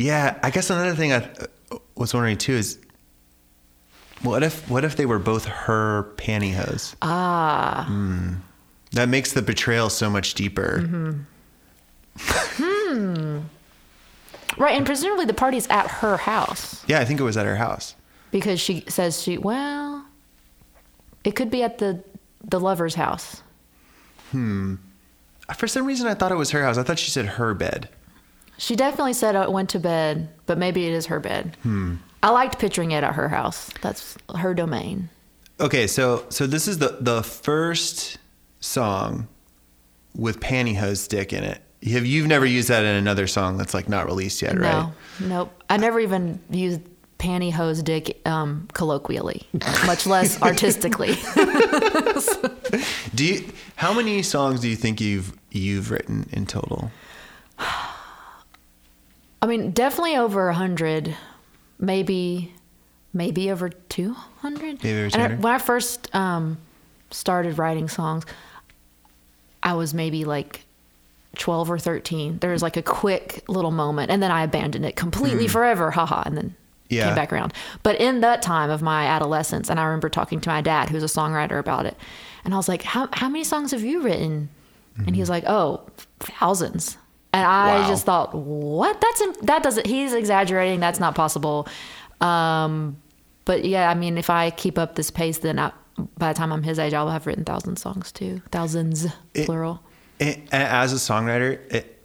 Yeah, 0.00 0.38
I 0.42 0.50
guess 0.50 0.70
another 0.70 0.94
thing 0.94 1.12
I 1.12 1.16
uh, 1.70 1.76
was 1.94 2.14
wondering 2.14 2.38
too 2.38 2.54
is 2.54 2.78
what 4.22 4.42
if 4.42 4.68
what 4.70 4.84
if 4.84 4.96
they 4.96 5.04
were 5.06 5.18
both 5.18 5.44
her 5.44 6.12
pantyhose? 6.16 6.94
ah. 7.02 7.86
That 8.92 9.08
makes 9.08 9.32
the 9.34 9.42
betrayal 9.42 9.88
so 9.90 10.08
much 10.10 10.34
deeper. 10.34 10.80
Mm-hmm. 12.18 13.38
Right, 14.58 14.76
and 14.76 14.84
presumably 14.84 15.26
the 15.26 15.34
party's 15.34 15.68
at 15.68 15.86
her 15.88 16.16
house 16.16 16.84
Yeah, 16.88 16.98
I 17.00 17.04
think 17.04 17.20
it 17.20 17.22
was 17.22 17.36
at 17.36 17.46
her 17.46 17.56
house. 17.56 17.94
because 18.30 18.60
she 18.60 18.84
says 18.88 19.22
she 19.22 19.38
well, 19.38 20.04
it 21.24 21.36
could 21.36 21.50
be 21.50 21.62
at 21.62 21.78
the 21.78 22.02
the 22.42 22.58
lover's 22.58 22.94
house. 22.94 23.42
Hmm. 24.30 24.76
For 25.56 25.66
some 25.66 25.84
reason, 25.86 26.06
I 26.06 26.14
thought 26.14 26.32
it 26.32 26.36
was 26.36 26.50
her 26.52 26.62
house. 26.62 26.78
I 26.78 26.82
thought 26.84 26.98
she 26.98 27.10
said 27.10 27.26
her 27.26 27.52
bed. 27.54 27.88
She 28.60 28.76
definitely 28.76 29.14
said 29.14 29.36
I 29.36 29.48
went 29.48 29.70
to 29.70 29.78
bed, 29.78 30.28
but 30.44 30.58
maybe 30.58 30.86
it 30.86 30.92
is 30.92 31.06
her 31.06 31.18
bed. 31.18 31.56
I 32.22 32.28
liked 32.28 32.58
picturing 32.58 32.90
it 32.90 33.02
at 33.02 33.14
her 33.14 33.30
house. 33.30 33.70
That's 33.80 34.18
her 34.36 34.52
domain. 34.52 35.08
Okay, 35.58 35.86
so 35.86 36.26
so 36.28 36.46
this 36.46 36.68
is 36.68 36.76
the 36.76 36.98
the 37.00 37.22
first 37.22 38.18
song 38.60 39.28
with 40.14 40.40
pantyhose 40.40 41.08
dick 41.08 41.32
in 41.32 41.42
it. 41.42 41.62
Have 41.90 42.04
you've 42.04 42.26
never 42.26 42.44
used 42.44 42.68
that 42.68 42.84
in 42.84 42.96
another 42.96 43.26
song 43.26 43.56
that's 43.56 43.72
like 43.72 43.88
not 43.88 44.04
released 44.04 44.42
yet, 44.42 44.58
right? 44.58 44.92
No, 45.20 45.26
nope. 45.26 45.62
I 45.70 45.78
never 45.78 45.98
even 45.98 46.38
used 46.50 46.82
pantyhose 47.18 47.82
dick 47.82 48.20
um, 48.26 48.68
colloquially, 48.74 49.48
much 49.86 50.06
less 50.06 50.40
artistically. 50.50 51.14
Do 53.14 53.24
you? 53.24 53.44
How 53.76 53.94
many 53.94 54.20
songs 54.20 54.60
do 54.60 54.68
you 54.68 54.76
think 54.76 55.00
you've 55.00 55.32
you've 55.50 55.90
written 55.90 56.28
in 56.30 56.44
total? 56.44 56.90
I 59.42 59.46
mean, 59.46 59.70
definitely 59.70 60.16
over 60.16 60.48
a 60.48 60.54
hundred, 60.54 61.16
maybe, 61.78 62.52
maybe 63.12 63.50
over 63.50 63.68
two 63.70 64.12
hundred. 64.12 64.82
Maybe 64.84 64.98
over 64.98 65.04
And 65.06 65.14
I- 65.22 65.26
200? 65.28 65.42
When 65.42 65.54
I 65.54 65.58
first 65.58 66.14
um, 66.14 66.58
started 67.10 67.58
writing 67.58 67.88
songs, 67.88 68.24
I 69.62 69.74
was 69.74 69.94
maybe 69.94 70.24
like 70.24 70.64
twelve 71.36 71.70
or 71.70 71.78
thirteen. 71.78 72.38
There 72.38 72.50
was 72.50 72.62
like 72.62 72.76
a 72.76 72.82
quick 72.82 73.42
little 73.48 73.70
moment, 73.70 74.10
and 74.10 74.22
then 74.22 74.30
I 74.30 74.42
abandoned 74.42 74.84
it 74.84 74.96
completely 74.96 75.48
forever. 75.48 75.90
Haha, 75.90 76.22
and 76.26 76.36
then. 76.36 76.54
Yeah. 76.92 77.04
came 77.06 77.14
back 77.14 77.32
around. 77.32 77.52
But 77.84 78.00
in 78.00 78.18
that 78.22 78.42
time 78.42 78.68
of 78.68 78.82
my 78.82 79.06
adolescence, 79.06 79.70
and 79.70 79.78
I 79.78 79.84
remember 79.84 80.08
talking 80.08 80.40
to 80.40 80.48
my 80.48 80.60
dad, 80.60 80.88
who's 80.88 81.04
a 81.04 81.06
songwriter, 81.06 81.56
about 81.60 81.86
it, 81.86 81.96
and 82.44 82.52
I 82.52 82.56
was 82.56 82.66
like, 82.68 82.82
"How 82.82 83.08
how 83.12 83.28
many 83.28 83.44
songs 83.44 83.70
have 83.70 83.82
you 83.84 84.02
written?" 84.02 84.48
And 84.96 85.06
Mm-hmm. 85.06 85.14
he 85.14 85.20
was 85.20 85.30
like, 85.30 85.44
"Oh, 85.46 85.82
thousands." 86.18 86.98
And 87.32 87.44
I 87.46 87.80
Wow. 87.80 87.88
just 87.88 88.04
thought, 88.06 88.34
what? 88.34 89.00
That's 89.00 89.22
that 89.42 89.62
doesn't. 89.62 89.86
He's 89.86 90.12
exaggerating. 90.12 90.80
That's 90.80 90.98
not 91.00 91.14
possible. 91.14 91.68
Um, 92.20 92.96
but 93.44 93.64
yeah, 93.64 93.88
I 93.88 93.94
mean, 93.94 94.18
if 94.18 94.30
I 94.30 94.50
keep 94.50 94.78
up 94.78 94.94
this 94.96 95.10
pace, 95.10 95.38
then 95.38 95.58
I, 95.58 95.72
by 96.18 96.32
the 96.32 96.36
time 96.36 96.52
I'm 96.52 96.62
his 96.62 96.78
age, 96.78 96.92
I'll 96.92 97.08
have 97.08 97.26
written 97.26 97.44
thousands 97.44 97.80
songs 97.82 98.10
too. 98.12 98.42
Thousands, 98.50 99.06
It- 99.34 99.46
plural. 99.46 99.80
It, 100.18 100.40
as 100.52 100.92
a 100.92 100.96
songwriter, 100.96 101.58
it, 101.72 102.02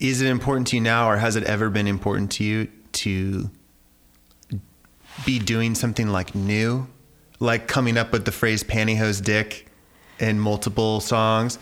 is 0.00 0.20
it 0.20 0.28
important 0.28 0.66
to 0.68 0.76
you 0.76 0.82
now, 0.82 1.08
or 1.08 1.16
has 1.16 1.34
it 1.34 1.44
ever 1.44 1.70
been 1.70 1.86
important 1.86 2.30
to 2.32 2.44
you 2.44 2.68
to 2.92 3.48
be 5.24 5.38
doing 5.38 5.74
something 5.74 6.08
like 6.08 6.34
new, 6.34 6.86
like 7.40 7.66
coming 7.66 7.96
up 7.96 8.12
with 8.12 8.24
the 8.24 8.32
phrase 8.32 8.62
"pantyhose 8.62 9.22
dick" 9.22 9.68
in 10.18 10.38
multiple 10.38 11.00
songs? 11.00 11.58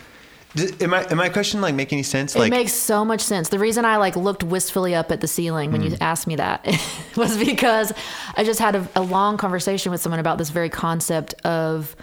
Am 0.81 0.93
I 0.93 1.03
am 1.11 1.17
my 1.17 1.29
question 1.29 1.61
like 1.61 1.75
make 1.75 1.91
any 1.93 2.03
sense? 2.03 2.33
Like 2.35 2.39
It 2.49 2.51
Like, 2.51 2.59
makes 2.61 2.73
so 2.73 3.03
much 3.05 3.21
sense. 3.21 3.49
The 3.49 3.59
reason 3.59 3.85
I 3.85 3.97
like 3.97 4.15
looked 4.15 4.43
wistfully 4.43 4.95
up 4.95 5.11
at 5.11 5.21
the 5.21 5.27
ceiling 5.27 5.71
when 5.71 5.81
you 5.81 5.91
Mm. 5.91 5.97
asked 6.01 6.27
me 6.27 6.35
that 6.37 6.65
was 7.15 7.37
because 7.37 7.93
I 8.35 8.43
just 8.43 8.59
had 8.59 8.75
a, 8.75 8.87
a 8.95 9.01
long 9.01 9.37
conversation 9.37 9.91
with 9.91 10.01
someone 10.01 10.19
about 10.19 10.37
this 10.37 10.49
very 10.49 10.69
concept 10.69 11.33
of 11.45 11.95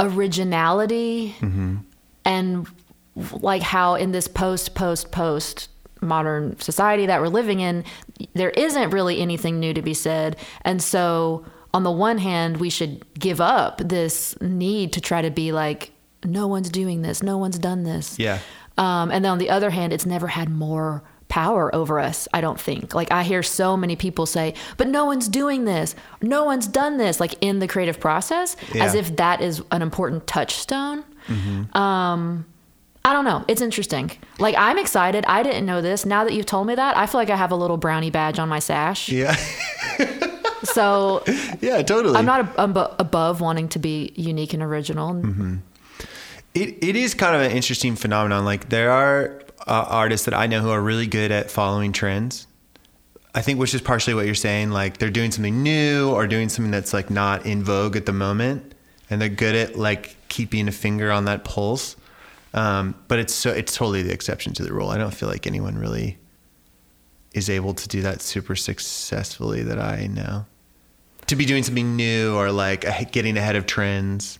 originality 0.00 1.34
Mm-hmm. 1.40 1.76
and 2.24 2.66
like 3.40 3.62
how 3.62 3.94
in 3.94 4.12
this 4.12 4.28
post 4.28 4.74
post 4.74 5.10
post 5.10 5.68
modern 6.02 6.58
society 6.60 7.06
that 7.06 7.20
we're 7.20 7.28
living 7.28 7.60
in 7.60 7.82
there 8.34 8.50
isn't 8.50 8.90
really 8.90 9.20
anything 9.20 9.58
new 9.58 9.72
to 9.72 9.80
be 9.80 9.94
said 9.94 10.36
and 10.62 10.82
so 10.82 11.44
on 11.72 11.82
the 11.82 11.90
one 11.90 12.18
hand 12.18 12.58
we 12.58 12.68
should 12.68 13.02
give 13.18 13.40
up 13.40 13.78
this 13.82 14.38
need 14.42 14.92
to 14.92 15.00
try 15.00 15.22
to 15.22 15.30
be 15.30 15.50
like 15.52 15.90
no 16.26 16.46
one's 16.46 16.68
doing 16.70 17.02
this 17.02 17.22
no 17.22 17.38
one's 17.38 17.58
done 17.58 17.82
this 17.84 18.18
Yeah. 18.18 18.38
um, 18.78 19.10
and 19.10 19.24
then 19.24 19.32
on 19.32 19.38
the 19.38 19.50
other 19.50 19.70
hand 19.70 19.92
it's 19.92 20.06
never 20.06 20.26
had 20.28 20.48
more 20.48 21.02
power 21.28 21.74
over 21.74 21.98
us 21.98 22.28
i 22.32 22.40
don't 22.40 22.60
think 22.60 22.94
like 22.94 23.10
i 23.10 23.24
hear 23.24 23.42
so 23.42 23.76
many 23.76 23.96
people 23.96 24.26
say 24.26 24.54
but 24.76 24.86
no 24.86 25.04
one's 25.04 25.26
doing 25.28 25.64
this 25.64 25.94
no 26.22 26.44
one's 26.44 26.68
done 26.68 26.98
this 26.98 27.18
like 27.18 27.34
in 27.40 27.58
the 27.58 27.66
creative 27.66 27.98
process 27.98 28.56
as 28.78 28.94
if 28.94 29.16
that 29.16 29.40
is 29.40 29.60
an 29.72 29.82
important 29.82 30.26
touchstone 30.26 31.02
um 31.74 32.46
I 33.04 33.12
don't 33.12 33.24
know. 33.24 33.44
It's 33.46 33.60
interesting. 33.60 34.10
Like 34.40 34.56
I'm 34.58 34.78
excited. 34.78 35.24
I 35.28 35.44
didn't 35.44 35.64
know 35.64 35.80
this. 35.80 36.04
Now 36.04 36.24
that 36.24 36.32
you've 36.32 36.44
told 36.46 36.66
me 36.66 36.74
that, 36.74 36.96
I 36.96 37.06
feel 37.06 37.20
like 37.20 37.30
I 37.30 37.36
have 37.36 37.52
a 37.52 37.54
little 37.54 37.76
brownie 37.76 38.10
badge 38.10 38.40
on 38.40 38.48
my 38.48 38.58
sash. 38.58 39.08
yeah, 39.08 39.36
So 40.64 41.22
yeah, 41.60 41.82
totally. 41.82 42.16
I'm 42.16 42.24
not 42.26 42.40
ab- 42.58 42.76
ab- 42.76 42.94
above 42.98 43.40
wanting 43.40 43.68
to 43.70 43.78
be 43.78 44.12
unique 44.16 44.52
and 44.54 44.62
original. 44.62 45.14
Mm-hmm. 45.14 45.56
It 46.56 46.82
it 46.82 46.96
is 46.96 47.12
kind 47.12 47.36
of 47.36 47.42
an 47.42 47.52
interesting 47.52 47.96
phenomenon. 47.96 48.46
Like 48.46 48.70
there 48.70 48.90
are 48.90 49.42
uh, 49.66 49.84
artists 49.88 50.24
that 50.24 50.32
I 50.32 50.46
know 50.46 50.62
who 50.62 50.70
are 50.70 50.80
really 50.80 51.06
good 51.06 51.30
at 51.30 51.50
following 51.50 51.92
trends. 51.92 52.46
I 53.34 53.42
think 53.42 53.58
which 53.60 53.74
is 53.74 53.82
partially 53.82 54.14
what 54.14 54.24
you're 54.24 54.34
saying. 54.34 54.70
Like 54.70 54.96
they're 54.96 55.10
doing 55.10 55.30
something 55.30 55.62
new 55.62 56.10
or 56.10 56.26
doing 56.26 56.48
something 56.48 56.70
that's 56.70 56.94
like 56.94 57.10
not 57.10 57.44
in 57.44 57.62
vogue 57.62 57.94
at 57.94 58.06
the 58.06 58.14
moment, 58.14 58.74
and 59.10 59.20
they're 59.20 59.28
good 59.28 59.54
at 59.54 59.76
like 59.76 60.16
keeping 60.30 60.66
a 60.66 60.72
finger 60.72 61.12
on 61.12 61.26
that 61.26 61.44
pulse. 61.44 61.94
Um, 62.54 62.94
but 63.06 63.18
it's 63.18 63.34
so 63.34 63.50
it's 63.50 63.76
totally 63.76 64.00
the 64.00 64.14
exception 64.14 64.54
to 64.54 64.62
the 64.62 64.72
rule. 64.72 64.88
I 64.88 64.96
don't 64.96 65.12
feel 65.12 65.28
like 65.28 65.46
anyone 65.46 65.76
really 65.76 66.16
is 67.34 67.50
able 67.50 67.74
to 67.74 67.86
do 67.86 68.00
that 68.00 68.22
super 68.22 68.56
successfully 68.56 69.62
that 69.64 69.78
I 69.78 70.06
know. 70.06 70.46
To 71.26 71.36
be 71.36 71.44
doing 71.44 71.64
something 71.64 71.96
new 71.96 72.34
or 72.34 72.50
like 72.50 72.86
getting 73.12 73.36
ahead 73.36 73.56
of 73.56 73.66
trends, 73.66 74.38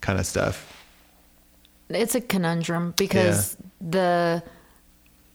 kind 0.00 0.18
of 0.18 0.24
stuff. 0.24 0.81
It's 1.94 2.14
a 2.14 2.20
conundrum 2.20 2.94
because 2.96 3.56
the 3.80 4.42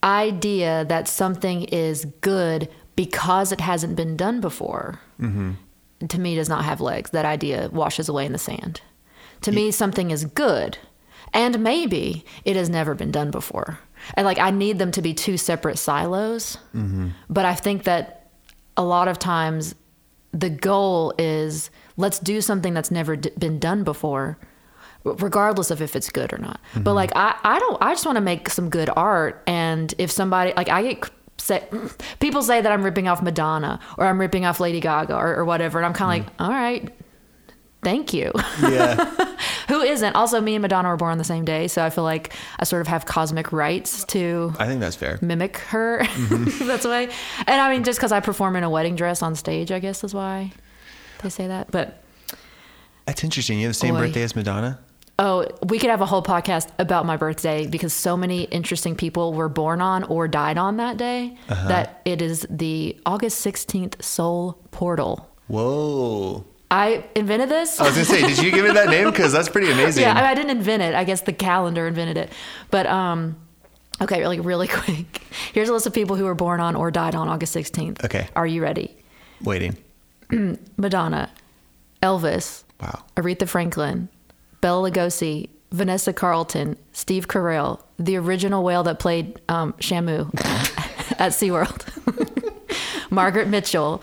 idea 0.02 0.84
that 0.88 1.08
something 1.08 1.64
is 1.64 2.04
good 2.20 2.68
because 2.96 3.52
it 3.52 3.60
hasn't 3.60 3.96
been 3.96 4.16
done 4.16 4.40
before 4.40 5.00
mm-hmm. 5.20 5.52
to 6.06 6.20
me 6.20 6.34
does 6.34 6.48
not 6.48 6.64
have 6.64 6.80
legs. 6.80 7.10
That 7.10 7.24
idea 7.24 7.68
washes 7.72 8.08
away 8.08 8.26
in 8.26 8.32
the 8.32 8.38
sand. 8.38 8.80
To 9.42 9.52
me, 9.52 9.70
something 9.70 10.10
is 10.10 10.24
good, 10.24 10.78
and 11.32 11.60
maybe 11.60 12.24
it 12.44 12.56
has 12.56 12.68
never 12.68 12.94
been 12.94 13.12
done 13.12 13.30
before. 13.30 13.78
And 14.14 14.24
like, 14.24 14.38
I 14.38 14.50
need 14.50 14.78
them 14.78 14.90
to 14.92 15.02
be 15.02 15.14
two 15.14 15.36
separate 15.36 15.78
silos. 15.78 16.58
Mm-hmm. 16.74 17.10
But 17.30 17.44
I 17.44 17.54
think 17.54 17.84
that 17.84 18.30
a 18.76 18.82
lot 18.82 19.06
of 19.06 19.18
times 19.18 19.76
the 20.32 20.50
goal 20.50 21.14
is 21.18 21.70
let's 21.96 22.18
do 22.18 22.40
something 22.40 22.74
that's 22.74 22.90
never 22.90 23.16
d- 23.16 23.30
been 23.38 23.58
done 23.58 23.84
before 23.84 24.38
regardless 25.14 25.70
of 25.70 25.82
if 25.82 25.96
it's 25.96 26.10
good 26.10 26.32
or 26.32 26.38
not 26.38 26.60
but 26.74 26.80
mm-hmm. 26.80 26.90
like 26.90 27.12
i 27.16 27.36
i 27.44 27.58
don't 27.58 27.80
i 27.82 27.92
just 27.92 28.06
want 28.06 28.16
to 28.16 28.20
make 28.20 28.48
some 28.48 28.68
good 28.70 28.90
art 28.96 29.42
and 29.46 29.94
if 29.98 30.10
somebody 30.10 30.52
like 30.56 30.68
i 30.68 30.82
get 30.82 31.10
say 31.36 31.66
people 32.20 32.42
say 32.42 32.60
that 32.60 32.70
i'm 32.72 32.82
ripping 32.82 33.08
off 33.08 33.22
madonna 33.22 33.80
or 33.96 34.06
i'm 34.06 34.20
ripping 34.20 34.44
off 34.44 34.60
lady 34.60 34.80
gaga 34.80 35.14
or, 35.14 35.36
or 35.36 35.44
whatever 35.44 35.78
and 35.78 35.86
i'm 35.86 35.92
kind 35.92 36.20
of 36.20 36.26
mm. 36.26 36.30
like 36.30 36.40
all 36.40 36.50
right 36.50 36.90
thank 37.82 38.12
you 38.12 38.32
Yeah. 38.60 39.36
who 39.68 39.82
isn't 39.82 40.16
also 40.16 40.40
me 40.40 40.56
and 40.56 40.62
madonna 40.62 40.88
were 40.88 40.96
born 40.96 41.12
on 41.12 41.18
the 41.18 41.24
same 41.24 41.44
day 41.44 41.68
so 41.68 41.84
i 41.84 41.90
feel 41.90 42.04
like 42.04 42.34
i 42.58 42.64
sort 42.64 42.80
of 42.80 42.88
have 42.88 43.06
cosmic 43.06 43.52
rights 43.52 44.04
to 44.06 44.52
I 44.58 44.66
think 44.66 44.80
that's 44.80 44.96
fair. 44.96 45.18
mimic 45.22 45.58
her 45.58 46.00
mm-hmm. 46.00 46.66
that's 46.66 46.84
why 46.84 47.02
and 47.46 47.60
i 47.60 47.70
mean 47.72 47.84
just 47.84 47.98
because 47.98 48.10
i 48.10 48.20
perform 48.20 48.56
in 48.56 48.64
a 48.64 48.70
wedding 48.70 48.96
dress 48.96 49.22
on 49.22 49.34
stage 49.36 49.70
i 49.70 49.78
guess 49.78 50.02
is 50.02 50.12
why 50.12 50.52
they 51.22 51.28
say 51.28 51.46
that 51.46 51.70
but 51.70 52.02
That's 53.06 53.24
interesting. 53.24 53.58
You 53.58 53.64
have 53.68 53.70
the 53.70 53.80
same 53.80 53.94
Boy. 53.94 54.00
birthday 54.06 54.22
as 54.22 54.36
Madonna? 54.36 54.78
Oh 55.18 55.46
we 55.66 55.78
could 55.78 55.90
have 55.90 56.00
a 56.00 56.06
whole 56.06 56.22
podcast 56.22 56.68
about 56.78 57.04
my 57.06 57.16
birthday 57.16 57.66
because 57.66 57.92
so 57.92 58.16
many 58.16 58.42
interesting 58.44 58.94
people 58.94 59.32
were 59.34 59.48
born 59.48 59.80
on 59.80 60.04
or 60.04 60.28
died 60.28 60.58
on 60.58 60.76
that 60.76 60.96
day 60.96 61.36
that 61.48 62.00
it 62.04 62.22
is 62.22 62.46
the 62.50 62.96
august 63.06 63.44
16th 63.44 64.00
soul 64.02 64.58
portal 64.70 65.28
Whoa. 65.48 66.44
i 66.70 67.04
invented 67.14 67.48
this 67.48 67.80
I 67.80 67.84
was 67.84 67.94
going 67.94 68.06
to 68.06 68.12
say, 68.12 68.20
did 68.26 68.38
you 68.44 68.50
give 68.52 68.66
it 68.66 68.74
that 68.74 68.88
name? 68.90 69.10
Because 69.10 69.32
that's 69.32 69.48
pretty 69.48 69.70
amazing. 69.70 70.02
yeah 70.02 70.12
I, 70.12 70.14
mean, 70.16 70.24
I 70.24 70.34
didn't 70.34 70.50
invent 70.50 70.82
it 70.82 70.94
i 70.94 71.04
guess 71.04 71.22
the 71.22 71.32
calendar 71.32 71.86
invented 71.86 72.16
it 72.16 72.32
but 72.70 72.86
um 72.86 73.36
okay 74.00 74.26
like 74.26 74.40
really 74.44 74.68
quick 74.80 75.22
here's 75.52 75.68
a 75.68 75.72
list 75.72 75.86
of 75.86 75.94
people 75.94 76.16
who 76.16 76.24
were 76.24 76.34
born 76.34 76.60
on 76.60 76.76
or 76.76 76.90
died 76.90 77.14
on 77.14 77.28
august 77.28 77.54
16th 77.56 78.04
Okay. 78.04 78.28
are 78.36 78.46
you 78.46 78.62
ready 78.62 78.94
Waiting. 79.42 79.76
Madonna, 80.76 81.30
Elvis, 82.02 82.64
Wow. 82.80 83.04
Aretha 83.16 83.48
Franklin, 83.48 84.08
Bela 84.60 84.90
Lugosi, 84.90 85.48
Vanessa 85.70 86.12
Carlton, 86.12 86.76
Steve 86.92 87.28
Carell, 87.28 87.80
the 87.98 88.16
original 88.16 88.62
whale 88.64 88.82
that 88.84 88.98
played 88.98 89.40
um, 89.48 89.72
Shamu 89.74 90.32
at 91.18 91.32
SeaWorld, 91.32 91.84
Margaret 93.10 93.48
Mitchell, 93.48 94.02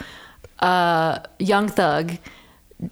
uh, 0.60 1.20
Young 1.40 1.68
Thug, 1.68 2.18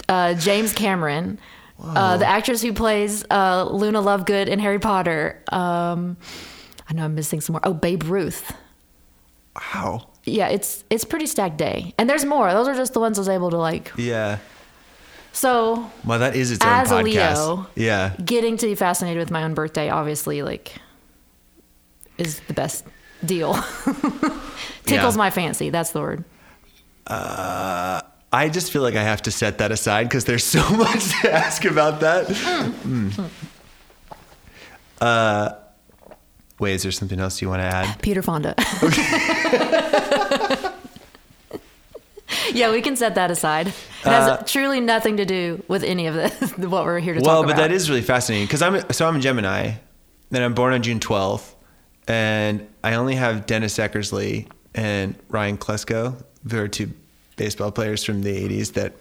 uh, 0.10 0.34
James 0.36 0.74
Cameron, 0.74 1.40
uh, 1.84 2.18
the 2.18 2.26
actress 2.26 2.62
who 2.62 2.72
plays 2.74 3.26
uh, 3.30 3.66
Luna 3.70 4.02
Lovegood 4.02 4.48
in 4.48 4.60
Harry 4.60 4.80
Potter. 4.80 5.42
Um, 5.52 6.18
I 6.90 6.94
know 6.94 7.04
I'm 7.06 7.16
missing 7.16 7.42
some 7.42 7.54
more. 7.54 7.62
Oh, 7.64 7.74
Babe 7.74 8.04
Ruth 8.04 8.54
Wow. 9.56 10.08
yeah, 10.24 10.48
it's 10.48 10.84
it's 10.90 11.04
pretty 11.04 11.28
stacked 11.28 11.58
day, 11.58 11.94
and 11.98 12.10
there's 12.10 12.26
more. 12.26 12.52
Those 12.54 12.68
are 12.68 12.76
just 12.76 12.94
the 12.94 13.00
ones 13.00 13.18
I 13.20 13.22
was 13.22 13.30
able 13.30 13.50
to 13.52 13.58
like. 13.58 13.92
Yeah. 13.98 14.40
So 15.34 15.90
Well, 16.06 16.20
that 16.20 16.36
is 16.36 16.52
its 16.52 16.64
own 16.64 16.72
As 16.72 16.92
a. 16.92 17.02
Leo. 17.02 17.68
Yeah. 17.76 18.14
getting 18.24 18.56
to 18.58 18.68
be 18.68 18.76
fascinated 18.76 19.20
with 19.20 19.32
my 19.32 19.44
own 19.44 19.54
birthday, 19.56 19.90
obviously, 19.90 20.44
like, 20.44 20.76
is 22.18 22.40
the 22.48 22.54
best 22.54 22.86
deal. 23.26 23.54
Tickles 24.86 25.16
Yeah. 25.16 25.18
my 25.18 25.30
fancy. 25.32 25.70
That's 25.72 25.90
the 25.92 26.00
word. 26.02 26.24
I 27.08 28.50
just 28.50 28.72
feel 28.72 28.82
like 28.84 28.96
I 28.96 29.04
have 29.04 29.22
to 29.24 29.32
set 29.32 29.58
that 29.60 29.72
aside 29.72 30.08
because 30.10 30.26
there's 30.26 30.44
so 30.44 30.68
much 30.78 31.22
to 31.22 31.32
ask 31.32 31.64
about 31.66 32.00
that. 32.02 32.28
Mm. 32.28 33.30
Uh, 35.02 35.52
wait, 36.60 36.76
is 36.76 36.84
there 36.84 36.92
something 36.92 37.20
else 37.20 37.42
you 37.42 37.50
want 37.50 37.62
to 37.62 37.66
add? 37.66 38.02
Peter 38.02 38.22
Fonda. 38.22 38.54
yeah, 42.54 42.72
we 42.72 42.82
can 42.82 42.96
set 42.96 43.16
that 43.16 43.32
aside. 43.32 43.68
It 43.68 43.74
has 44.04 44.28
Uh, 44.30 44.44
truly 44.46 44.80
nothing 44.82 45.18
to 45.18 45.26
do 45.26 45.64
with 45.68 45.84
any 45.84 46.08
of 46.08 46.16
this. 46.16 46.52
What 46.58 46.86
we're 46.86 47.00
here 47.00 47.14
to 47.14 47.22
Well, 47.22 47.42
talk 47.42 47.48
but 47.48 47.58
that 47.58 47.72
is 47.72 47.90
really 47.90 48.02
fascinating 48.02 48.46
because 48.48 48.62
I'm 48.62 48.92
so 48.92 49.08
I'm 49.08 49.16
a 49.16 49.20
Gemini, 49.20 49.72
and 50.32 50.44
I'm 50.44 50.54
born 50.54 50.74
on 50.74 50.82
June 50.84 51.00
12th, 51.00 51.54
and 52.08 52.68
I 52.84 52.96
only 52.96 53.16
have 53.16 53.46
Dennis 53.46 53.78
Eckersley 53.78 54.48
and 54.76 55.16
Ryan 55.30 55.58
Klesko, 55.58 56.22
who 56.50 56.58
are 56.60 56.68
two 56.68 56.92
baseball 57.38 57.72
players 57.72 58.04
from 58.04 58.22
the 58.24 58.36
80s 58.50 58.74
that 58.74 58.94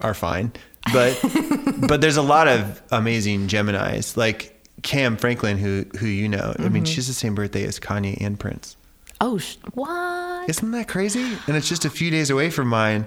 are 0.00 0.14
fine, 0.14 0.52
but 0.92 1.18
but 1.88 2.00
there's 2.00 2.16
a 2.16 2.22
lot 2.22 2.48
of 2.48 2.82
amazing 2.90 3.46
Geminis 3.48 4.16
like 4.16 4.50
Cam 4.82 5.16
Franklin, 5.16 5.58
who 5.58 5.84
who 5.98 6.06
you 6.06 6.28
know. 6.28 6.54
I 6.58 6.62
Mm-hmm. 6.62 6.72
mean, 6.72 6.84
she's 6.84 7.06
the 7.06 7.12
same 7.14 7.34
birthday 7.34 7.64
as 7.64 7.78
Kanye 7.80 8.20
and 8.20 8.38
Prince. 8.38 8.76
Oh, 9.20 9.38
sh- 9.38 9.56
what? 9.74 10.48
Isn't 10.48 10.70
that 10.72 10.88
crazy? 10.88 11.36
And 11.46 11.56
it's 11.56 11.68
just 11.68 11.84
a 11.84 11.90
few 11.90 12.10
days 12.10 12.30
away 12.30 12.50
from 12.50 12.68
mine. 12.68 13.06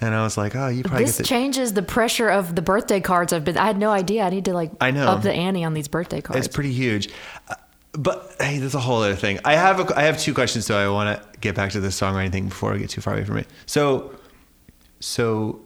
And 0.00 0.14
I 0.14 0.22
was 0.22 0.36
like, 0.36 0.54
oh, 0.54 0.68
you 0.68 0.82
probably 0.82 1.04
This 1.06 1.16
get 1.16 1.22
the. 1.22 1.28
changes 1.28 1.72
the 1.72 1.82
pressure 1.82 2.28
of 2.28 2.54
the 2.54 2.60
birthday 2.62 3.00
cards 3.00 3.32
I've 3.32 3.44
been. 3.44 3.56
I 3.56 3.64
had 3.66 3.78
no 3.78 3.90
idea. 3.90 4.24
I 4.24 4.30
need 4.30 4.44
to 4.46 4.52
like 4.52 4.70
I 4.80 4.90
know. 4.90 5.06
up 5.08 5.22
the 5.22 5.32
ante 5.32 5.64
on 5.64 5.72
these 5.74 5.88
birthday 5.88 6.20
cards. 6.20 6.44
It's 6.46 6.54
pretty 6.54 6.72
huge. 6.72 7.08
Uh, 7.48 7.54
but 7.92 8.34
hey, 8.38 8.58
that's 8.58 8.74
a 8.74 8.80
whole 8.80 9.02
other 9.02 9.14
thing. 9.14 9.38
I 9.44 9.54
have 9.54 9.80
a, 9.80 9.98
I 9.98 10.02
have 10.02 10.18
two 10.18 10.34
questions, 10.34 10.66
so 10.66 10.76
I 10.76 10.88
want 10.90 11.18
to 11.22 11.38
get 11.38 11.54
back 11.54 11.70
to 11.72 11.80
this 11.80 11.96
song 11.96 12.14
or 12.14 12.20
anything 12.20 12.48
before 12.48 12.74
I 12.74 12.78
get 12.78 12.90
too 12.90 13.00
far 13.00 13.14
away 13.14 13.24
from 13.24 13.38
it. 13.38 13.46
So, 13.64 14.14
so 15.00 15.60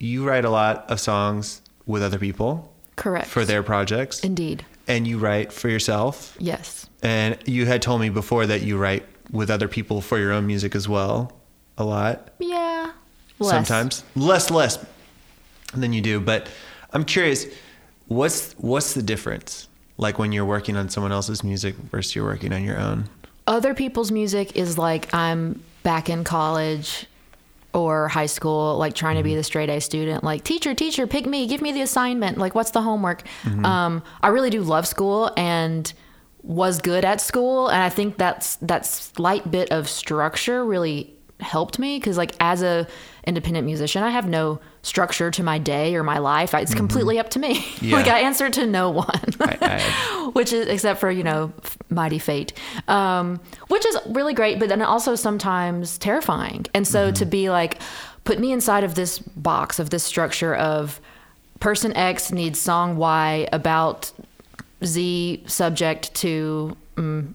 you 0.00 0.26
write 0.26 0.44
a 0.44 0.50
lot 0.50 0.90
of 0.90 0.98
songs 0.98 1.62
with 1.86 2.02
other 2.02 2.18
people 2.18 2.72
Correct. 2.96 3.28
for 3.28 3.44
their 3.44 3.62
projects, 3.62 4.18
Indeed. 4.20 4.64
and 4.88 5.06
you 5.06 5.18
write 5.18 5.52
for 5.52 5.68
yourself. 5.68 6.36
Yes. 6.40 6.88
And 7.02 7.36
you 7.46 7.66
had 7.66 7.82
told 7.82 8.00
me 8.00 8.08
before 8.08 8.46
that 8.46 8.62
you 8.62 8.78
write 8.78 9.04
with 9.30 9.50
other 9.50 9.68
people 9.68 10.00
for 10.00 10.18
your 10.18 10.32
own 10.32 10.46
music 10.46 10.74
as 10.74 10.88
well, 10.88 11.32
a 11.76 11.84
lot. 11.84 12.30
Yeah. 12.38 12.92
Less. 13.38 13.50
Sometimes 13.50 14.04
less, 14.14 14.50
less 14.50 14.84
than 15.74 15.92
you 15.92 16.00
do. 16.00 16.20
But 16.20 16.48
I'm 16.92 17.04
curious, 17.04 17.46
what's 18.06 18.52
what's 18.54 18.94
the 18.94 19.02
difference? 19.02 19.68
Like 19.98 20.18
when 20.18 20.32
you're 20.32 20.44
working 20.44 20.76
on 20.76 20.88
someone 20.88 21.12
else's 21.12 21.42
music 21.42 21.74
versus 21.74 22.14
you're 22.14 22.24
working 22.24 22.52
on 22.52 22.64
your 22.64 22.78
own. 22.78 23.08
Other 23.46 23.74
people's 23.74 24.12
music 24.12 24.56
is 24.56 24.78
like 24.78 25.12
I'm 25.12 25.62
back 25.82 26.08
in 26.08 26.22
college 26.22 27.06
or 27.74 28.08
high 28.08 28.26
school, 28.26 28.76
like 28.76 28.94
trying 28.94 29.16
to 29.16 29.22
be 29.22 29.34
the 29.34 29.42
straight 29.42 29.70
A 29.70 29.80
student, 29.80 30.22
like 30.22 30.44
teacher, 30.44 30.74
teacher, 30.74 31.06
pick 31.06 31.26
me, 31.26 31.46
give 31.46 31.62
me 31.62 31.72
the 31.72 31.80
assignment. 31.80 32.38
Like, 32.38 32.54
what's 32.54 32.70
the 32.70 32.82
homework? 32.82 33.22
Um, 33.64 34.02
I 34.22 34.28
really 34.28 34.50
do 34.50 34.62
love 34.62 34.86
school 34.86 35.32
and 35.36 35.90
was 36.42 36.80
good 36.80 37.04
at 37.04 37.20
school, 37.20 37.68
and 37.68 37.82
I 37.82 37.88
think 37.88 38.18
that's 38.18 38.56
that 38.56 38.84
slight 38.86 39.50
bit 39.50 39.70
of 39.70 39.88
structure 39.88 40.64
really 40.64 41.14
helped 41.40 41.78
me 41.78 41.98
because, 41.98 42.16
like, 42.16 42.34
as 42.40 42.62
a 42.62 42.86
independent 43.26 43.66
musician, 43.66 44.02
I 44.02 44.10
have 44.10 44.28
no 44.28 44.60
structure 44.82 45.30
to 45.30 45.42
my 45.42 45.58
day 45.58 45.94
or 45.94 46.02
my 46.02 46.18
life. 46.18 46.54
It's 46.54 46.74
completely 46.74 47.18
up 47.18 47.30
to 47.30 47.38
me. 47.38 47.64
Yeah. 47.82 47.96
like, 47.96 48.06
I 48.06 48.20
answer 48.20 48.48
to 48.48 48.66
no 48.66 48.90
one 48.90 49.06
I, 49.40 49.58
I, 49.60 50.30
which 50.34 50.52
is 50.52 50.68
except 50.68 51.00
for 51.00 51.10
you 51.10 51.24
know 51.24 51.52
mighty 51.90 52.20
fate 52.20 52.52
um, 52.86 53.40
which 53.68 53.84
is 53.84 53.98
really 54.06 54.34
great 54.34 54.60
but 54.60 54.68
then 54.68 54.82
also 54.82 55.16
sometimes 55.16 55.98
terrifying 55.98 56.66
and 56.74 56.86
so 56.86 57.10
to 57.10 57.24
be 57.24 57.50
like 57.50 57.80
put 58.22 58.38
me 58.38 58.52
inside 58.52 58.84
of 58.84 58.94
this 58.94 59.18
box 59.18 59.80
of 59.80 59.90
this 59.90 60.04
structure 60.04 60.54
of 60.54 61.00
person 61.58 61.92
x 61.96 62.30
needs 62.30 62.60
song 62.60 62.96
y 62.96 63.48
about 63.52 64.12
z 64.84 65.42
subject 65.46 66.12
to 66.14 66.76
mm, 66.96 67.32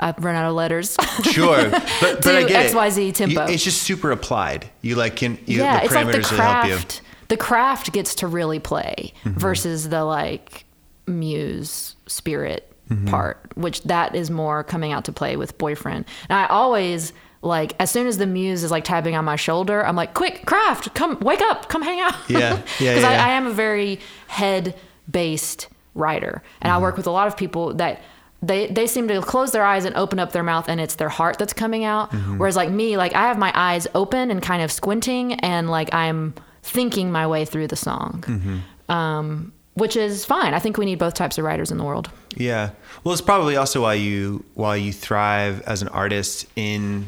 i've 0.00 0.22
run 0.24 0.34
out 0.34 0.48
of 0.48 0.54
letters 0.54 0.96
sure, 1.22 1.70
but, 1.70 1.92
but 2.00 2.22
To 2.22 2.36
I 2.38 2.44
get. 2.44 2.72
XYZ 2.72 3.14
tempo. 3.14 3.46
You- 3.46 3.52
it's 3.54 3.64
just 3.64 3.82
super 3.82 4.10
applied. 4.10 4.68
You 4.82 4.94
like 4.96 5.16
can 5.16 5.38
you, 5.46 5.58
yeah, 5.62 5.78
the 5.78 5.84
it's 5.86 5.94
like 5.94 6.06
the 6.06 6.12
parameters 6.18 6.30
will 6.32 6.38
help 6.38 6.66
you. 6.66 6.72
craft. 6.74 7.02
The 7.28 7.36
craft 7.36 7.92
gets 7.92 8.14
to 8.16 8.26
really 8.26 8.58
play 8.60 9.12
Mm-hmm. 9.24 9.38
versus 9.38 9.88
the 9.88 10.04
like 10.04 10.64
muse 11.06 11.96
spirit 12.06 12.72
Mm-hmm. 12.88 13.08
part, 13.08 13.50
which 13.56 13.82
that 13.82 14.14
is 14.14 14.30
more 14.30 14.62
coming 14.62 14.92
out 14.92 15.06
to 15.06 15.12
play 15.12 15.34
with 15.36 15.58
boyfriend. 15.58 16.04
And 16.28 16.38
I 16.38 16.46
always 16.46 17.12
like 17.42 17.74
as 17.80 17.90
soon 17.90 18.06
as 18.06 18.16
the 18.18 18.26
muse 18.26 18.62
is 18.62 18.70
like 18.70 18.84
tapping 18.84 19.16
on 19.16 19.24
my 19.24 19.34
shoulder, 19.34 19.84
I'm 19.84 19.96
like, 19.96 20.14
quick, 20.14 20.46
craft, 20.46 20.94
come 20.94 21.18
wake 21.18 21.40
up, 21.40 21.68
come 21.68 21.82
hang 21.82 21.98
out. 21.98 22.14
Yeah, 22.28 22.38
yeah, 22.38 22.54
Because 22.94 23.02
yeah, 23.02 23.08
I. 23.24 23.30
I 23.30 23.32
am 23.32 23.48
a 23.48 23.50
very 23.50 23.98
head 24.28 24.76
based 25.10 25.66
writer, 25.96 26.42
and 26.60 26.70
Mm-hmm. 26.70 26.78
I 26.78 26.82
work 26.82 26.96
with 26.96 27.06
a 27.06 27.10
lot 27.10 27.26
of 27.28 27.36
people 27.36 27.74
that. 27.74 28.00
They, 28.42 28.66
they 28.66 28.86
seem 28.86 29.08
to 29.08 29.22
close 29.22 29.52
their 29.52 29.64
eyes 29.64 29.86
and 29.86 29.96
open 29.96 30.18
up 30.18 30.32
their 30.32 30.42
mouth 30.42 30.68
and 30.68 30.78
it's 30.78 30.96
their 30.96 31.08
heart 31.08 31.38
that's 31.38 31.54
coming 31.54 31.84
out 31.84 32.10
Mm-hmm. 32.12 32.36
whereas 32.36 32.54
like 32.54 32.68
me 32.70 32.98
like 32.98 33.14
i 33.14 33.22
have 33.22 33.38
my 33.38 33.50
eyes 33.54 33.86
open 33.94 34.30
and 34.30 34.42
kind 34.42 34.60
of 34.62 34.70
squinting 34.70 35.32
and 35.40 35.70
like 35.70 35.92
i'm 35.94 36.34
thinking 36.62 37.10
my 37.10 37.26
way 37.26 37.46
through 37.46 37.66
the 37.66 37.76
song 37.76 38.22
Mm-hmm. 38.26 38.92
um, 38.92 39.52
which 39.72 39.96
is 39.96 40.26
fine 40.26 40.52
i 40.52 40.58
think 40.58 40.76
we 40.76 40.84
need 40.84 40.98
both 40.98 41.14
types 41.14 41.38
of 41.38 41.44
writers 41.44 41.70
in 41.72 41.78
the 41.78 41.82
world 41.84 42.10
Yeah. 42.36 42.70
Well, 43.02 43.14
it's 43.14 43.22
probably 43.22 43.56
also 43.56 43.80
why 43.82 43.94
you 43.94 44.44
why 44.52 44.76
you 44.76 44.92
thrive 44.92 45.62
as 45.62 45.80
an 45.80 45.88
artist 45.88 46.46
in 46.56 47.06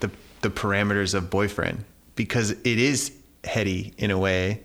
the 0.00 0.10
the 0.42 0.50
parameters 0.50 1.14
of 1.14 1.30
boyfriend 1.30 1.84
because 2.16 2.50
it 2.50 2.66
is 2.78 3.12
heady 3.44 3.94
in 3.96 4.10
a 4.10 4.18
way 4.18 4.60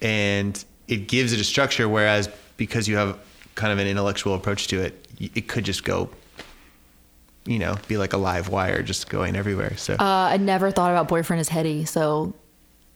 and 0.00 0.64
it 0.86 1.08
gives 1.08 1.32
it 1.32 1.40
a 1.40 1.44
structure 1.44 1.88
whereas 1.88 2.28
because 2.56 2.88
you 2.88 2.96
have 2.96 3.18
kind 3.54 3.72
of 3.72 3.78
an 3.78 3.86
intellectual 3.86 4.34
approach 4.34 4.68
to 4.68 4.80
it 4.82 5.06
it 5.18 5.48
could 5.48 5.64
just 5.64 5.82
go 5.84 6.08
you 7.46 7.58
know 7.58 7.76
be 7.88 7.96
like 7.96 8.12
a 8.12 8.16
live 8.18 8.48
wire 8.48 8.82
just 8.82 9.08
going 9.08 9.34
everywhere 9.36 9.76
so. 9.76 9.94
Uh, 9.94 10.28
i 10.32 10.36
never 10.36 10.70
thought 10.70 10.90
about 10.90 11.08
boyfriend 11.08 11.40
as 11.40 11.48
heady 11.48 11.84
so 11.84 12.34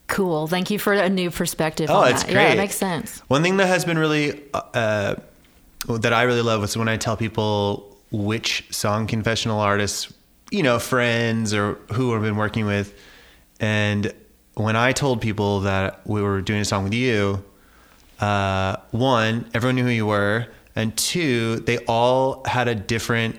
cool. 0.07 0.45
Thank 0.45 0.69
you 0.69 0.77
for 0.77 0.91
a 0.91 1.07
new 1.09 1.31
perspective 1.31 1.89
Oh, 1.89 2.01
on 2.01 2.11
it's 2.11 2.23
that. 2.23 2.33
Yeah 2.33 2.51
it 2.51 2.57
makes 2.57 2.75
sense. 2.75 3.19
One 3.29 3.41
thing 3.43 3.55
that 3.57 3.67
has 3.67 3.85
been 3.85 3.97
really 3.97 4.41
uh, 4.53 5.15
that 5.87 6.11
I 6.13 6.23
really 6.23 6.41
love 6.41 6.63
is 6.65 6.75
when 6.75 6.89
I 6.89 6.97
tell 6.97 7.15
people 7.15 7.97
which 8.11 8.65
song 8.71 9.07
confessional 9.07 9.61
artists, 9.61 10.11
you 10.51 10.63
know, 10.63 10.79
friends 10.79 11.53
or 11.53 11.75
who 11.93 12.13
I've 12.13 12.21
been 12.21 12.35
working 12.35 12.65
with, 12.65 12.93
and 13.61 14.13
when 14.55 14.75
I 14.75 14.91
told 14.91 15.21
people 15.21 15.61
that 15.61 16.05
we 16.05 16.21
were 16.21 16.41
doing 16.41 16.59
a 16.59 16.65
song 16.65 16.83
with 16.83 16.93
you, 16.93 17.41
uh, 18.21 18.77
one, 18.91 19.49
everyone 19.53 19.75
knew 19.75 19.83
who 19.83 19.89
you 19.89 20.05
were, 20.05 20.47
and 20.75 20.95
two, 20.95 21.57
they 21.61 21.79
all 21.79 22.43
had 22.45 22.67
a 22.67 22.75
different 22.75 23.37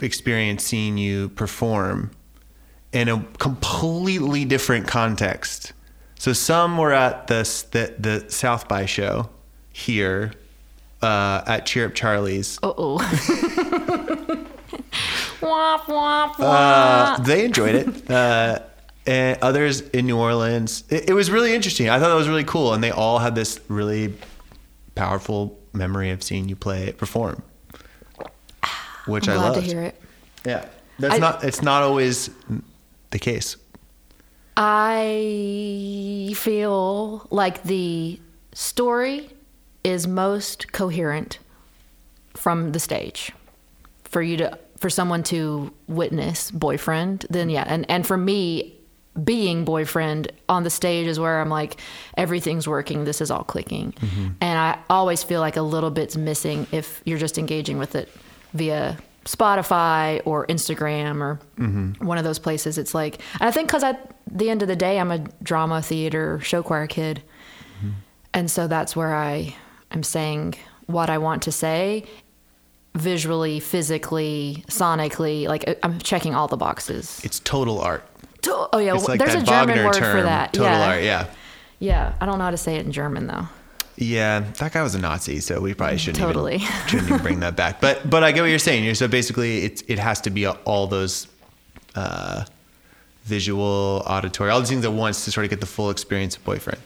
experience 0.00 0.62
seeing 0.64 0.96
you 0.98 1.28
perform 1.30 2.10
in 2.92 3.08
a 3.08 3.22
completely 3.38 4.44
different 4.44 4.86
context. 4.86 5.72
So 6.18 6.32
some 6.32 6.78
were 6.78 6.92
at 6.92 7.26
the 7.26 7.42
the, 7.72 7.94
the 7.98 8.30
South 8.30 8.68
by 8.68 8.86
show 8.86 9.28
here 9.72 10.32
uh, 11.02 11.42
at 11.46 11.66
Cheer 11.66 11.86
Up 11.86 11.94
Charlie's. 11.94 12.58
uh-oh 12.62 12.98
womp, 15.40 15.80
womp, 15.80 15.80
womp. 15.80 16.34
Uh, 16.38 17.18
they 17.22 17.44
enjoyed 17.44 17.74
it. 17.74 18.10
Uh, 18.10 18.60
and 19.06 19.38
others 19.42 19.80
in 19.80 20.06
New 20.06 20.18
Orleans. 20.18 20.84
It, 20.88 21.10
it 21.10 21.12
was 21.12 21.30
really 21.30 21.54
interesting. 21.54 21.88
I 21.90 21.98
thought 21.98 22.08
that 22.08 22.14
was 22.14 22.28
really 22.28 22.44
cool, 22.44 22.72
and 22.74 22.82
they 22.82 22.90
all 22.90 23.18
had 23.18 23.34
this 23.34 23.60
really 23.68 24.14
powerful 24.94 25.58
memory 25.72 26.10
of 26.10 26.22
seeing 26.22 26.48
you 26.48 26.56
play 26.56 26.92
perform, 26.92 27.42
ah, 28.62 29.02
which 29.06 29.28
I'm 29.28 29.38
I 29.38 29.42
loved. 29.42 29.60
to 29.60 29.66
hear 29.66 29.82
it 29.82 30.00
Yeah, 30.46 30.66
that's 30.98 31.14
I- 31.16 31.18
not. 31.18 31.44
It's 31.44 31.62
not 31.62 31.82
always 31.82 32.30
the 33.10 33.18
case. 33.18 33.56
I 34.56 36.32
feel 36.36 37.26
like 37.30 37.62
the 37.64 38.20
story 38.52 39.30
is 39.82 40.06
most 40.06 40.72
coherent 40.72 41.38
from 42.34 42.72
the 42.72 42.78
stage. 42.80 43.32
For 44.04 44.22
you 44.22 44.36
to 44.38 44.58
for 44.78 44.88
someone 44.90 45.22
to 45.24 45.72
witness 45.88 46.50
boyfriend, 46.52 47.26
then 47.30 47.50
yeah, 47.50 47.64
and 47.66 47.84
and 47.90 48.06
for 48.06 48.16
me 48.16 48.73
being 49.22 49.64
boyfriend 49.64 50.32
on 50.48 50.64
the 50.64 50.70
stage 50.70 51.06
is 51.06 51.20
where 51.20 51.40
I'm 51.40 51.50
like 51.50 51.80
everything's 52.16 52.66
working, 52.66 53.04
this 53.04 53.20
is 53.20 53.30
all 53.30 53.44
clicking. 53.44 53.92
Mm-hmm. 53.92 54.28
And 54.40 54.58
I 54.58 54.78
always 54.90 55.22
feel 55.22 55.40
like 55.40 55.56
a 55.56 55.62
little 55.62 55.90
bit's 55.90 56.16
missing 56.16 56.66
if 56.72 57.00
you're 57.04 57.18
just 57.18 57.38
engaging 57.38 57.78
with 57.78 57.94
it 57.94 58.08
via 58.54 58.98
Spotify 59.24 60.20
or 60.24 60.46
Instagram 60.46 61.20
or 61.20 61.40
mm-hmm. 61.58 62.04
one 62.04 62.18
of 62.18 62.24
those 62.24 62.38
places. 62.38 62.76
It's 62.76 62.94
like, 62.94 63.20
I 63.40 63.50
think 63.50 63.68
because 63.68 63.84
at 63.84 64.14
the 64.30 64.50
end 64.50 64.62
of 64.62 64.68
the 64.68 64.76
day, 64.76 64.98
I'm 64.98 65.10
a 65.10 65.18
drama 65.42 65.80
theater 65.82 66.40
show 66.40 66.62
choir 66.62 66.86
kid. 66.86 67.22
Mm-hmm. 67.78 67.90
And 68.34 68.50
so 68.50 68.66
that's 68.66 68.96
where 68.96 69.14
I 69.14 69.54
am 69.90 70.02
saying 70.02 70.54
what 70.86 71.08
I 71.08 71.18
want 71.18 71.42
to 71.42 71.52
say 71.52 72.04
visually, 72.94 73.60
physically, 73.60 74.64
sonically. 74.68 75.46
Like 75.48 75.78
I'm 75.82 75.98
checking 76.00 76.34
all 76.34 76.48
the 76.48 76.56
boxes. 76.56 77.20
It's 77.24 77.40
total 77.40 77.80
art. 77.80 78.06
To- 78.44 78.68
Oh, 78.72 78.78
yeah. 78.78 78.94
It's 78.94 79.08
like 79.08 79.18
there's 79.20 79.34
a 79.34 79.42
German 79.42 79.68
Wagner 79.76 79.84
word 79.86 79.94
term. 79.94 80.16
for 80.16 80.22
that. 80.22 80.52
Total 80.52 80.72
yeah. 80.72 80.86
art. 80.88 81.02
Yeah. 81.02 81.26
Yeah. 81.78 82.14
I 82.20 82.26
don't 82.26 82.38
know 82.38 82.44
how 82.44 82.50
to 82.50 82.56
say 82.56 82.76
it 82.76 82.86
in 82.86 82.92
German, 82.92 83.26
though. 83.26 83.46
Yeah, 83.96 84.40
that 84.58 84.72
guy 84.72 84.82
was 84.82 84.96
a 84.96 84.98
Nazi, 84.98 85.38
so 85.38 85.60
we 85.60 85.72
probably 85.72 85.98
shouldn't 85.98 86.18
Totally. 86.24 86.56
even, 86.56 86.68
shouldn't 86.88 87.10
even 87.10 87.22
bring 87.22 87.40
that 87.40 87.54
back. 87.54 87.80
But 87.80 88.10
but 88.10 88.24
I 88.24 88.32
get 88.32 88.40
what 88.40 88.50
you're 88.50 88.58
saying. 88.58 88.82
You're, 88.84 88.96
so 88.96 89.06
basically, 89.06 89.58
it's 89.64 89.82
it 89.86 90.00
has 90.00 90.20
to 90.22 90.30
be 90.30 90.48
all 90.48 90.88
those 90.88 91.28
uh, 91.94 92.44
visual, 93.24 94.02
auditory, 94.04 94.50
all 94.50 94.58
these 94.58 94.68
things 94.70 94.84
at 94.84 94.92
once 94.92 95.24
to 95.26 95.30
sort 95.30 95.44
of 95.44 95.50
get 95.50 95.60
the 95.60 95.66
full 95.66 95.90
experience 95.90 96.36
of 96.36 96.42
boyfriend. 96.44 96.80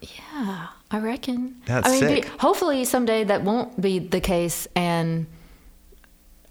Yeah, 0.00 0.68
I 0.92 0.98
reckon. 1.00 1.56
That's 1.66 1.88
I 1.88 1.90
mean, 1.90 2.00
sick. 2.00 2.22
be- 2.22 2.28
hopefully 2.38 2.84
someday 2.84 3.24
that 3.24 3.42
won't 3.42 3.80
be 3.80 3.98
the 3.98 4.20
case, 4.20 4.68
and 4.76 5.26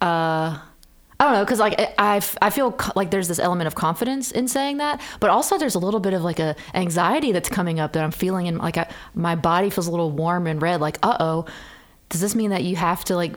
uh, 0.02 0.58
I 1.22 1.26
don't 1.26 1.34
know, 1.34 1.46
because 1.46 1.60
like 1.60 1.76
I, 2.00 2.20
I 2.42 2.50
feel 2.50 2.72
co- 2.72 2.94
like 2.96 3.12
there's 3.12 3.28
this 3.28 3.38
element 3.38 3.68
of 3.68 3.76
confidence 3.76 4.32
in 4.32 4.48
saying 4.48 4.78
that, 4.78 5.00
but 5.20 5.30
also 5.30 5.60
there's 5.60 5.76
a 5.76 5.80
little 5.80 6.00
bit 6.00 6.14
of 6.14 6.24
like 6.24 6.40
a 6.40 6.56
anxiety 6.74 7.32
that's 7.32 7.48
coming 7.48 7.80
up 7.80 7.94
that 7.94 8.04
I'm 8.04 8.10
feeling, 8.10 8.48
and 8.48 8.58
like 8.58 8.78
I, 8.78 8.90
my 9.14 9.36
body 9.36 9.70
feels 9.70 9.86
a 9.86 9.92
little 9.92 10.10
warm 10.10 10.48
and 10.48 10.60
red. 10.60 10.82
Like, 10.82 10.98
uh 11.04 11.18
oh, 11.20 11.46
does 12.10 12.22
this 12.22 12.34
mean 12.34 12.50
that 12.50 12.64
you 12.64 12.76
have 12.76 13.04
to 13.06 13.16
like 13.16 13.34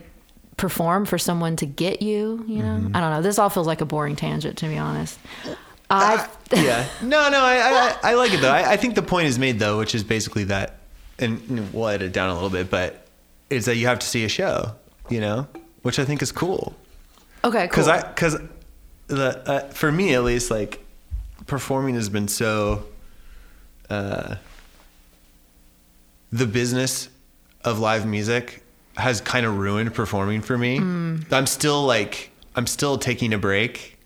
perform 0.57 1.05
for 1.05 1.18
someone 1.18 1.57
to 1.57 1.66
get 1.66 2.01
you? 2.01 2.42
You 2.49 2.62
know, 2.62 2.79
Mm-hmm. 2.79 2.97
I 2.97 3.01
don't 3.01 3.11
know. 3.11 3.20
This 3.23 3.38
all 3.38 3.51
feels 3.51 3.66
like 3.66 3.83
a 3.83 3.85
boring 3.85 4.16
tangent, 4.16 4.57
to 4.59 4.66
be 4.68 4.79
honest. 4.79 5.18
I 5.90 6.27
yeah. 6.53 6.87
No, 7.03 7.29
no, 7.29 7.38
I, 7.38 7.97
I, 8.03 8.12
I 8.12 8.14
like 8.14 8.33
it 8.33 8.40
though. 8.40 8.51
I, 8.51 8.73
I 8.73 8.77
think 8.79 8.94
the 8.94 9.03
point 9.03 9.27
is 9.27 9.38
made 9.38 9.59
though, 9.59 9.77
which 9.77 9.94
is 9.94 10.03
basically 10.05 10.44
that, 10.44 10.79
and 11.18 11.70
we'll 11.75 11.88
edit 11.88 12.07
it 12.07 12.12
down 12.14 12.31
a 12.31 12.35
little 12.35 12.49
bit, 12.49 12.70
but 12.70 13.07
is 13.51 13.66
that 13.66 13.77
you 13.77 13.88
have 13.88 13.99
to 13.99 14.07
see 14.07 14.25
a 14.25 14.29
show, 14.31 14.73
you 15.11 15.20
know, 15.20 15.47
which 15.83 15.99
I 15.99 16.07
think 16.07 16.23
is 16.23 16.33
cool. 16.33 16.75
Okay, 17.44 17.68
cool. 17.68 17.85
Because 17.85 17.88
I 17.88 18.09
because 18.09 18.38
the 19.07 19.50
uh, 19.50 19.61
for 19.68 19.92
me 19.92 20.14
at 20.14 20.24
least 20.24 20.50
like 20.50 20.85
performing 21.46 21.94
has 21.94 22.09
been 22.09 22.26
so 22.26 22.85
uh, 23.90 24.37
the 26.33 26.46
business 26.46 27.09
of 27.64 27.78
live 27.78 28.07
music 28.07 28.62
has 28.96 29.20
kind 29.20 29.44
of 29.44 29.59
ruined 29.59 29.92
performing 29.92 30.40
for 30.40 30.57
me. 30.57 30.78
I'm 30.78 31.46
still 31.46 31.85
like 31.85 32.30
I'm 32.57 32.66
still 32.66 32.98
taking 32.98 33.33
a 33.33 33.38
break 33.38 33.98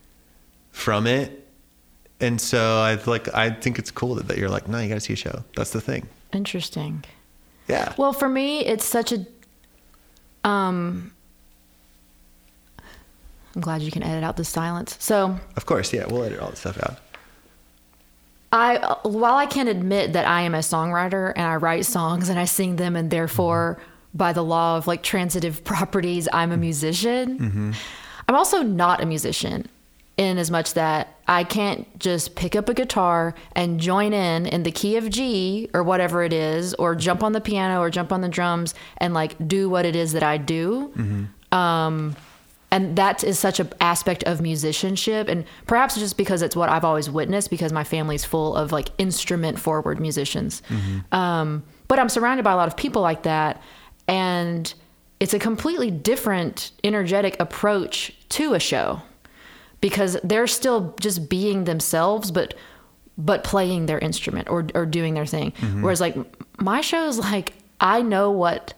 from 0.72 1.06
it. 1.06 1.46
And 2.20 2.40
so 2.40 2.80
I 2.80 2.98
like 3.06 3.32
I 3.34 3.50
think 3.50 3.78
it's 3.78 3.90
cool 3.90 4.16
that, 4.16 4.28
that 4.28 4.38
you're 4.38 4.48
like, 4.48 4.66
no, 4.68 4.78
you 4.78 4.88
gotta 4.88 5.00
see 5.00 5.12
a 5.12 5.16
show. 5.16 5.44
That's 5.56 5.70
the 5.70 5.80
thing. 5.80 6.08
Interesting. 6.32 7.04
Yeah. 7.68 7.92
Well, 7.96 8.12
for 8.12 8.28
me, 8.28 8.64
it's 8.64 8.84
such 8.84 9.12
a. 9.12 9.26
Um, 10.42 11.12
I'm 13.58 13.62
glad 13.62 13.82
you 13.82 13.90
can 13.90 14.04
edit 14.04 14.22
out 14.22 14.36
the 14.36 14.44
silence. 14.44 14.96
So 15.00 15.36
of 15.56 15.66
course, 15.66 15.92
yeah, 15.92 16.06
we'll 16.06 16.22
edit 16.22 16.38
all 16.38 16.50
this 16.50 16.60
stuff 16.60 16.80
out. 16.80 17.00
I, 18.52 18.96
while 19.02 19.34
I 19.34 19.46
can 19.46 19.66
admit 19.66 20.12
that 20.12 20.28
I 20.28 20.42
am 20.42 20.54
a 20.54 20.58
songwriter 20.58 21.32
and 21.34 21.44
I 21.44 21.56
write 21.56 21.84
songs 21.84 22.28
and 22.28 22.38
I 22.38 22.44
sing 22.44 22.76
them, 22.76 22.94
and 22.94 23.10
therefore, 23.10 23.78
mm-hmm. 23.80 24.16
by 24.18 24.32
the 24.32 24.44
law 24.44 24.76
of 24.76 24.86
like 24.86 25.02
transitive 25.02 25.64
properties, 25.72 26.28
I'm 26.32 26.50
a 26.50 26.54
mm-hmm. 26.54 26.60
musician. 26.60 27.38
Mm-hmm. 27.40 27.72
I'm 28.28 28.34
also 28.36 28.62
not 28.62 29.02
a 29.02 29.06
musician 29.06 29.68
in 30.16 30.38
as 30.38 30.52
much 30.52 30.74
that 30.74 31.16
I 31.26 31.42
can't 31.42 31.98
just 31.98 32.36
pick 32.36 32.54
up 32.54 32.68
a 32.68 32.74
guitar 32.74 33.34
and 33.56 33.80
join 33.80 34.12
in 34.12 34.46
in 34.46 34.62
the 34.62 34.70
key 34.70 34.96
of 34.96 35.10
G 35.10 35.68
or 35.74 35.82
whatever 35.82 36.22
it 36.22 36.32
is, 36.32 36.74
or 36.74 36.94
jump 36.94 37.24
on 37.24 37.32
the 37.32 37.40
piano 37.40 37.80
or 37.80 37.90
jump 37.90 38.12
on 38.12 38.20
the 38.20 38.28
drums 38.28 38.76
and 38.98 39.14
like 39.14 39.48
do 39.48 39.68
what 39.68 39.84
it 39.84 39.96
is 39.96 40.12
that 40.12 40.22
I 40.22 40.36
do. 40.36 40.92
Um, 41.50 42.14
and 42.70 42.96
that 42.96 43.24
is 43.24 43.38
such 43.38 43.60
an 43.60 43.72
aspect 43.80 44.22
of 44.24 44.40
musicianship. 44.40 45.28
And 45.28 45.44
perhaps 45.66 45.94
just 45.96 46.16
because 46.16 46.42
it's 46.42 46.54
what 46.54 46.68
i've 46.68 46.84
always 46.84 47.08
witnessed 47.10 47.50
because 47.50 47.72
my 47.72 47.84
family's 47.84 48.24
full 48.24 48.54
of 48.56 48.72
like 48.72 48.88
instrument 48.98 49.58
forward 49.58 50.00
musicians. 50.00 50.62
Um, 51.12 51.64
but 51.88 51.98
i'm 51.98 52.08
surrounded 52.08 52.42
by 52.44 52.52
a 52.52 52.56
lot 52.56 52.68
of 52.68 52.76
people 52.76 53.02
like 53.02 53.22
that. 53.22 53.62
And 54.06 54.72
it's 55.20 55.34
a 55.34 55.38
completely 55.38 55.90
different 55.90 56.70
energetic 56.84 57.38
approach 57.40 58.12
to 58.30 58.54
a 58.54 58.60
show 58.60 59.02
because 59.80 60.16
they're 60.22 60.46
still 60.46 60.94
just 61.00 61.28
being 61.28 61.64
themselves 61.64 62.30
but 62.30 62.54
but 63.16 63.42
playing 63.42 63.86
their 63.86 63.98
instrument 63.98 64.48
or, 64.48 64.64
or 64.76 64.86
doing 64.86 65.14
their 65.14 65.26
thing. 65.26 65.52
Whereas 65.82 66.00
like 66.00 66.16
my 66.60 66.80
show 66.82 67.06
is 67.08 67.18
like 67.18 67.54
i 67.80 68.02
know 68.02 68.30
what 68.30 68.74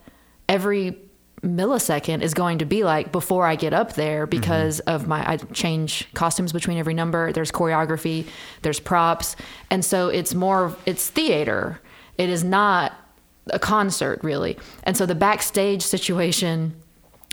every 0.49 0.97
millisecond 1.43 2.21
is 2.21 2.35
going 2.35 2.59
to 2.59 2.65
be 2.65 2.85
like 2.85 3.13
before 3.13 3.47
I 3.47 3.57
get 3.57 3.73
up 3.73 3.95
there 3.95 4.27
because 4.27 4.81
of 4.81 5.07
my 5.07 5.29
I 5.29 5.37
change 5.39 6.13
costumes 6.15 6.53
between 6.53 6.79
every 6.79 6.95
number. 6.95 7.33
There's 7.33 7.51
choreography, 7.51 8.27
there's 8.63 8.81
props, 8.81 9.37
and 9.71 9.85
so 9.85 10.09
it's 10.09 10.35
more 10.35 10.77
it's 10.87 11.09
theater. 11.09 11.81
It 12.19 12.29
is 12.29 12.45
not 12.45 12.93
a 13.49 13.59
concert 13.59 14.23
really. 14.23 14.59
And 14.85 14.97
so 14.97 15.07
the 15.07 15.15
backstage 15.15 15.83
situation, 15.83 16.75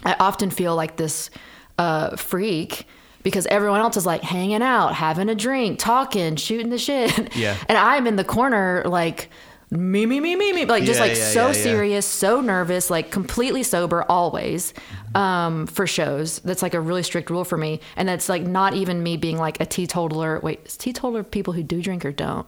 I 0.03 0.15
often 0.19 0.49
feel 0.51 0.75
like 0.75 0.95
this 0.95 1.29
uh, 1.77 2.15
freak 2.15 2.87
because 3.23 3.45
everyone 3.47 3.81
else 3.81 3.97
is 3.97 4.05
like 4.05 4.21
hanging 4.21 4.61
out, 4.61 4.93
having 4.93 5.27
a 5.27 5.35
drink, 5.35 5.79
talking, 5.79 6.37
shooting 6.37 6.69
the 6.69 6.77
shit. 6.77 7.35
Yeah. 7.35 7.57
And 7.67 7.77
I'm 7.77 8.07
in 8.07 8.15
the 8.15 8.23
corner 8.23 8.83
like 8.85 9.29
me, 9.69 10.05
me, 10.05 10.21
me, 10.21 10.35
me, 10.35 10.53
me, 10.53 10.65
like 10.65 10.83
just 10.83 10.99
Yeah, 10.99 11.07
like 11.07 11.17
yeah, 11.17 11.23
so 11.25 11.47
yeah, 11.47 11.53
serious, 11.53 12.05
so 12.05 12.39
nervous, 12.39 12.89
like 12.89 13.11
completely 13.11 13.63
sober 13.63 14.05
always 14.07 14.73
um, 15.13 15.67
for 15.67 15.85
shows. 15.85 16.39
That's 16.39 16.61
like 16.61 16.73
a 16.73 16.79
really 16.79 17.03
strict 17.03 17.29
rule 17.29 17.43
for 17.43 17.57
me. 17.57 17.81
And 17.97 18.07
that's 18.07 18.29
like 18.29 18.43
not 18.43 18.75
even 18.75 19.03
me 19.03 19.17
being 19.17 19.37
like 19.37 19.59
a 19.59 19.65
teetotaler. 19.65 20.39
Wait, 20.41 20.61
is 20.65 20.77
teetotaler 20.77 21.23
people 21.23 21.53
who 21.53 21.63
do 21.63 21.81
drink 21.81 22.05
or 22.05 22.13
don't? 22.13 22.47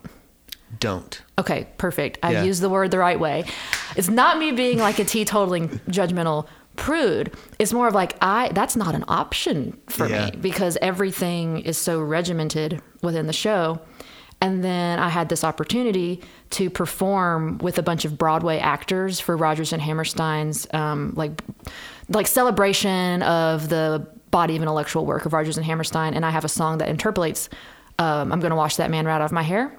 Don't. 0.80 1.22
Okay, 1.38 1.68
perfect. 1.78 2.20
I 2.24 2.44
used 2.44 2.62
the 2.62 2.70
word 2.70 2.92
the 2.92 3.00
right 3.00 3.20
way. 3.20 3.44
It's 3.98 4.10
not 4.10 4.38
me 4.38 4.52
being 4.52 4.78
like 4.78 5.00
a 5.00 5.04
teetotaling 5.04 5.68
judgmental 5.90 6.48
prude. 6.76 7.34
It's 7.58 7.74
more 7.74 7.88
of 7.88 7.94
like 7.94 8.16
I 8.22 8.50
that's 8.54 8.76
not 8.78 8.96
an 8.96 9.04
option 9.08 9.78
for 9.88 10.08
me 10.08 10.32
because 10.40 10.78
everything 10.82 11.60
is 11.60 11.78
so 11.78 12.00
regimented 12.00 12.82
within 13.02 13.28
the 13.28 13.34
show. 13.34 13.82
And 14.42 14.64
then 14.64 15.00
I 15.00 15.10
had 15.10 15.28
this 15.28 15.44
opportunity 15.44 16.22
to 16.52 16.70
perform 16.70 17.58
with 17.58 17.78
a 17.78 17.84
bunch 17.84 18.06
of 18.06 18.18
Broadway 18.18 18.58
actors 18.58 19.20
for 19.20 19.36
Rodgers 19.36 19.74
and 19.74 19.82
Hammerstein's 19.82 20.66
um, 20.74 21.14
like 21.16 21.42
like 22.08 22.26
celebration 22.26 23.22
of 23.24 23.70
the 23.70 24.08
body 24.32 24.56
of 24.56 24.62
intellectual 24.62 25.06
work 25.06 25.26
of 25.26 25.34
Rodgers 25.34 25.58
and 25.58 25.66
Hammerstein. 25.66 26.14
And 26.14 26.26
I 26.26 26.30
have 26.30 26.46
a 26.46 26.50
song 26.50 26.78
that 26.78 26.90
interpolates 26.90 27.50
um, 28.00 28.32
I'm 28.32 28.40
going 28.40 28.52
to 28.52 28.56
wash 28.56 28.78
that 28.78 28.90
man 28.90 29.06
right 29.06 29.16
out 29.16 29.22
of 29.22 29.34
my 29.34 29.44
hair. 29.44 29.72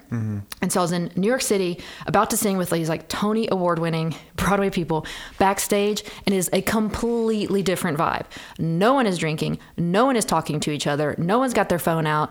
And 0.61 0.70
so 0.70 0.80
I 0.80 0.83
was 0.83 0.92
in 0.92 1.11
New 1.16 1.26
York 1.26 1.40
City 1.40 1.80
about 2.06 2.28
to 2.30 2.37
sing 2.37 2.59
with 2.59 2.68
these 2.68 2.88
like 2.90 3.09
Tony 3.09 3.48
award 3.50 3.78
winning 3.78 4.14
Broadway 4.37 4.68
people 4.68 5.06
backstage, 5.38 6.04
and 6.26 6.35
it 6.35 6.38
is 6.38 6.50
a 6.52 6.61
completely 6.61 7.62
different 7.62 7.96
vibe. 7.96 8.26
No 8.59 8.92
one 8.92 9.06
is 9.06 9.16
drinking, 9.16 9.59
no 9.78 10.04
one 10.04 10.16
is 10.16 10.26
talking 10.26 10.61
to 10.61 10.70
each 10.70 10.87
other, 10.87 11.14
no 11.16 11.38
one's 11.38 11.54
got 11.54 11.70
their 11.70 11.78
phone 11.78 12.06
out. 12.06 12.30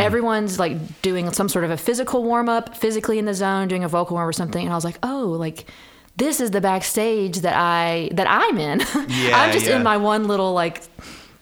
Everyone's 0.00 0.58
like 0.58 1.02
doing 1.02 1.32
some 1.32 1.48
sort 1.48 1.64
of 1.64 1.70
a 1.70 1.76
physical 1.76 2.24
warm 2.24 2.48
up, 2.48 2.76
physically 2.76 3.18
in 3.18 3.24
the 3.24 3.34
zone, 3.34 3.68
doing 3.68 3.84
a 3.84 3.88
vocal 3.88 4.16
warm 4.16 4.28
or 4.28 4.32
something. 4.32 4.64
And 4.64 4.72
I 4.72 4.76
was 4.76 4.84
like, 4.84 4.98
oh, 5.04 5.36
like 5.38 5.70
this 6.16 6.40
is 6.40 6.50
the 6.50 6.60
backstage 6.60 7.38
that 7.42 7.54
I 7.56 8.10
that 8.12 8.26
I'm 8.28 8.58
in. 8.58 8.80
Yeah, 9.08 9.40
I'm 9.40 9.52
just 9.52 9.66
yeah. 9.66 9.76
in 9.76 9.82
my 9.84 9.96
one 9.96 10.26
little 10.26 10.52
like 10.52 10.82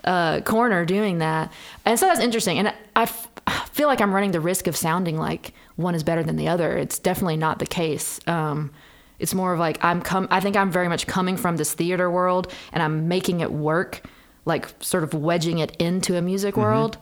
uh, 0.06 0.40
corner 0.42 0.84
doing 0.84 1.18
that. 1.18 1.52
And 1.84 1.98
so 1.98 2.06
that's 2.06 2.20
interesting. 2.20 2.58
And 2.58 2.72
I 2.94 3.02
f- 3.02 3.28
I 3.46 3.64
feel 3.72 3.86
like 3.86 4.00
I'm 4.00 4.12
running 4.14 4.32
the 4.32 4.40
risk 4.40 4.66
of 4.66 4.76
sounding 4.76 5.16
like 5.18 5.52
one 5.76 5.94
is 5.94 6.02
better 6.02 6.22
than 6.22 6.36
the 6.36 6.48
other. 6.48 6.76
It's 6.76 6.98
definitely 6.98 7.36
not 7.36 7.58
the 7.58 7.66
case. 7.66 8.20
Um, 8.26 8.72
it's 9.18 9.34
more 9.34 9.52
of 9.52 9.58
like 9.58 9.82
I'm 9.84 10.02
com- 10.02 10.28
I 10.30 10.40
think 10.40 10.56
I'm 10.56 10.70
very 10.70 10.88
much 10.88 11.06
coming 11.06 11.36
from 11.36 11.56
this 11.56 11.72
theater 11.72 12.10
world 12.10 12.52
and 12.72 12.82
I'm 12.82 13.08
making 13.08 13.40
it 13.40 13.52
work, 13.52 14.02
like 14.44 14.68
sort 14.80 15.04
of 15.04 15.14
wedging 15.14 15.58
it 15.58 15.74
into 15.76 16.16
a 16.16 16.22
music 16.22 16.56
world, 16.56 16.98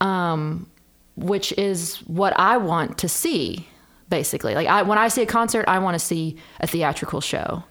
um, 0.00 0.70
which 1.16 1.52
is 1.58 1.96
what 2.06 2.38
I 2.38 2.56
want 2.56 2.98
to 2.98 3.08
see. 3.08 3.68
Basically, 4.08 4.54
like 4.54 4.66
I 4.66 4.82
when 4.82 4.98
I 4.98 5.08
see 5.08 5.22
a 5.22 5.26
concert, 5.26 5.64
I 5.68 5.78
want 5.78 5.94
to 5.94 6.04
see 6.04 6.36
a 6.58 6.66
theatrical 6.66 7.20
show, 7.20 7.62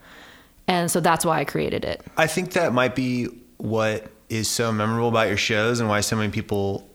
and 0.68 0.90
so 0.90 1.02
that's 1.02 1.26
why 1.26 1.40
I 1.40 1.44
created 1.46 1.84
it. 1.84 2.02
I 2.16 2.28
think 2.28 2.54
that 2.54 2.72
might 2.72 2.96
be 2.96 3.28
what 3.58 4.10
is 4.30 4.48
so 4.48 4.72
memorable 4.72 5.10
about 5.10 5.28
your 5.28 5.38
shows 5.38 5.80
and 5.80 5.90
why 5.90 6.02
so 6.02 6.16
many 6.16 6.32
people 6.32 6.88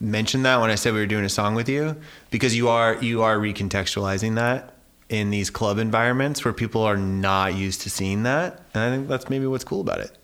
mentioned 0.00 0.44
that 0.44 0.60
when 0.60 0.70
I 0.70 0.74
said 0.74 0.92
we 0.92 1.00
were 1.00 1.06
doing 1.06 1.24
a 1.24 1.28
song 1.28 1.54
with 1.54 1.68
you 1.68 1.96
because 2.30 2.56
you 2.56 2.68
are 2.68 2.96
you 3.02 3.22
are 3.22 3.38
recontextualizing 3.38 4.34
that 4.36 4.74
in 5.08 5.30
these 5.30 5.50
club 5.50 5.78
environments 5.78 6.44
where 6.44 6.52
people 6.52 6.82
are 6.82 6.96
not 6.96 7.54
used 7.54 7.82
to 7.82 7.90
seeing 7.90 8.24
that 8.24 8.60
and 8.74 8.82
I 8.82 8.94
think 8.94 9.08
that's 9.08 9.30
maybe 9.30 9.46
what's 9.46 9.64
cool 9.64 9.80
about 9.80 10.00
it. 10.00 10.16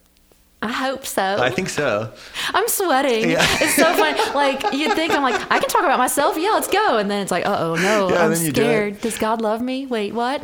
I 0.64 0.70
hope 0.70 1.04
so. 1.04 1.38
I 1.40 1.50
think 1.50 1.68
so. 1.68 2.12
I'm 2.54 2.68
sweating. 2.68 3.30
Yeah. 3.30 3.44
It's 3.60 3.74
so 3.74 3.84
funny. 3.96 4.20
Like 4.32 4.72
you 4.72 4.94
think 4.94 5.12
I'm 5.12 5.22
like 5.22 5.34
I 5.50 5.58
can 5.58 5.68
talk 5.68 5.82
about 5.82 5.98
myself. 5.98 6.36
Yeah, 6.38 6.50
let's 6.50 6.68
go. 6.68 6.98
And 6.98 7.10
then 7.10 7.20
it's 7.20 7.32
like, 7.32 7.44
uh 7.44 7.56
oh, 7.58 7.74
no, 7.74 8.10
Yeah, 8.10 8.24
I'm 8.24 8.30
you 8.30 8.52
do 8.52 8.62
scared. 8.62 9.00
Does 9.00 9.18
God 9.18 9.40
love 9.40 9.60
me? 9.60 9.86
Wait, 9.86 10.14
what? 10.14 10.42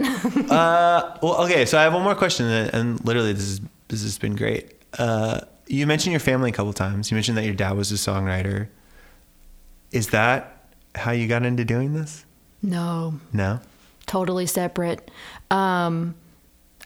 Uh, 0.50 1.16
well, 1.22 1.44
okay, 1.44 1.66
so 1.66 1.78
I 1.78 1.82
have 1.82 1.94
one 1.94 2.02
more 2.02 2.14
question, 2.14 2.46
and, 2.46 2.74
and 2.74 3.04
literally, 3.04 3.32
this 3.32 3.44
is 3.44 3.60
this 3.88 4.02
has 4.02 4.18
been 4.18 4.34
great. 4.34 4.72
Uh, 4.98 5.40
you 5.68 5.86
mentioned 5.86 6.12
your 6.12 6.20
family 6.20 6.50
a 6.50 6.52
couple 6.52 6.72
times. 6.72 7.10
You 7.10 7.14
mentioned 7.14 7.36
that 7.38 7.44
your 7.44 7.54
dad 7.54 7.76
was 7.76 7.90
a 7.92 7.94
songwriter. 7.94 8.68
Is 9.92 10.08
that 10.08 10.64
how 10.94 11.12
you 11.12 11.28
got 11.28 11.44
into 11.44 11.64
doing 11.64 11.94
this? 11.94 12.24
no, 12.62 13.20
No. 13.32 13.60
totally 14.06 14.46
separate. 14.46 15.10
Um, 15.50 16.14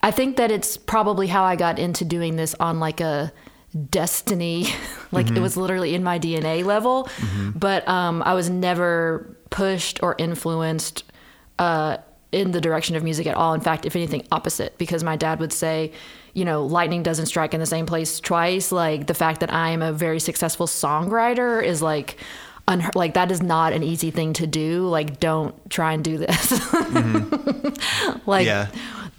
I 0.03 0.11
think 0.11 0.37
that 0.37 0.51
it's 0.51 0.77
probably 0.77 1.29
how 1.29 1.45
I 1.45 1.57
got 1.57 1.79
into 1.79 2.05
doing 2.05 2.37
this 2.37 2.55
on 2.61 2.79
like 2.81 3.01
a 3.01 3.33
destiny, 3.91 4.67
like 5.13 5.31
it 5.31 5.39
was 5.39 5.57
literally 5.57 5.95
in 5.95 6.03
my 6.03 6.19
DNA 6.19 6.65
level. 6.65 7.09
But 7.55 7.87
um, 7.89 8.23
I 8.27 8.35
was 8.35 8.51
never 8.51 9.37
pushed 9.51 10.03
or 10.03 10.15
influenced 10.19 11.05
uh, 11.59 11.99
in 12.33 12.51
the 12.51 12.61
direction 12.61 12.97
of 12.97 13.05
music 13.05 13.27
at 13.27 13.37
all. 13.37 13.55
In 13.55 13.61
fact, 13.61 13.85
if 13.87 13.95
anything, 13.95 14.27
opposite, 14.33 14.77
because 14.79 15.05
my 15.05 15.17
dad 15.17 15.39
would 15.39 15.53
say, 15.53 15.93
you 16.35 16.45
know, 16.45 16.65
lightning 16.65 17.03
doesn't 17.03 17.27
strike 17.27 17.53
in 17.55 17.61
the 17.61 17.67
same 17.67 17.85
place 17.87 18.19
twice. 18.21 18.73
Like 18.73 19.07
the 19.07 19.15
fact 19.15 19.41
that 19.41 19.53
I 19.53 19.71
am 19.71 19.83
a 19.83 19.93
very 19.93 20.19
successful 20.19 20.67
songwriter 20.67 21.63
is 21.63 21.83
like, 21.83 22.17
like 22.95 23.15
that 23.15 23.31
is 23.31 23.43
not 23.43 23.75
an 23.75 23.83
easy 23.83 24.11
thing 24.11 24.33
to 24.35 24.47
do. 24.47 24.89
Like, 24.89 25.21
don't 25.21 25.55
try 25.71 25.93
and 25.93 26.03
do 26.03 26.17
this. 26.17 26.53
like, 28.27 28.47
Yeah. 28.47 28.69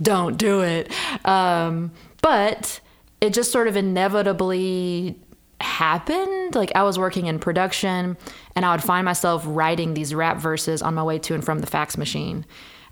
don't 0.02 0.38
do 0.38 0.62
it. 0.62 0.91
Um, 1.26 1.91
but 2.21 2.80
it 3.21 3.34
just 3.34 3.52
sort 3.52 3.67
of 3.67 3.76
inevitably 3.76 5.19
happened. 5.62 6.56
Like 6.56 6.71
I 6.76 6.84
was 6.84 6.97
working 6.99 7.28
in 7.28 7.39
production 7.39 8.17
and 8.56 8.65
I 8.65 8.71
would 8.73 8.84
find 8.84 9.06
myself 9.06 9.43
writing 9.45 9.93
these 9.93 10.13
rap 10.13 10.38
verses 10.38 10.82
on 10.82 10.93
my 10.95 11.04
way 11.04 11.19
to 11.19 11.34
and 11.34 11.43
from 11.43 11.60
the 11.60 11.67
fax 11.67 11.97
machine. 11.97 12.45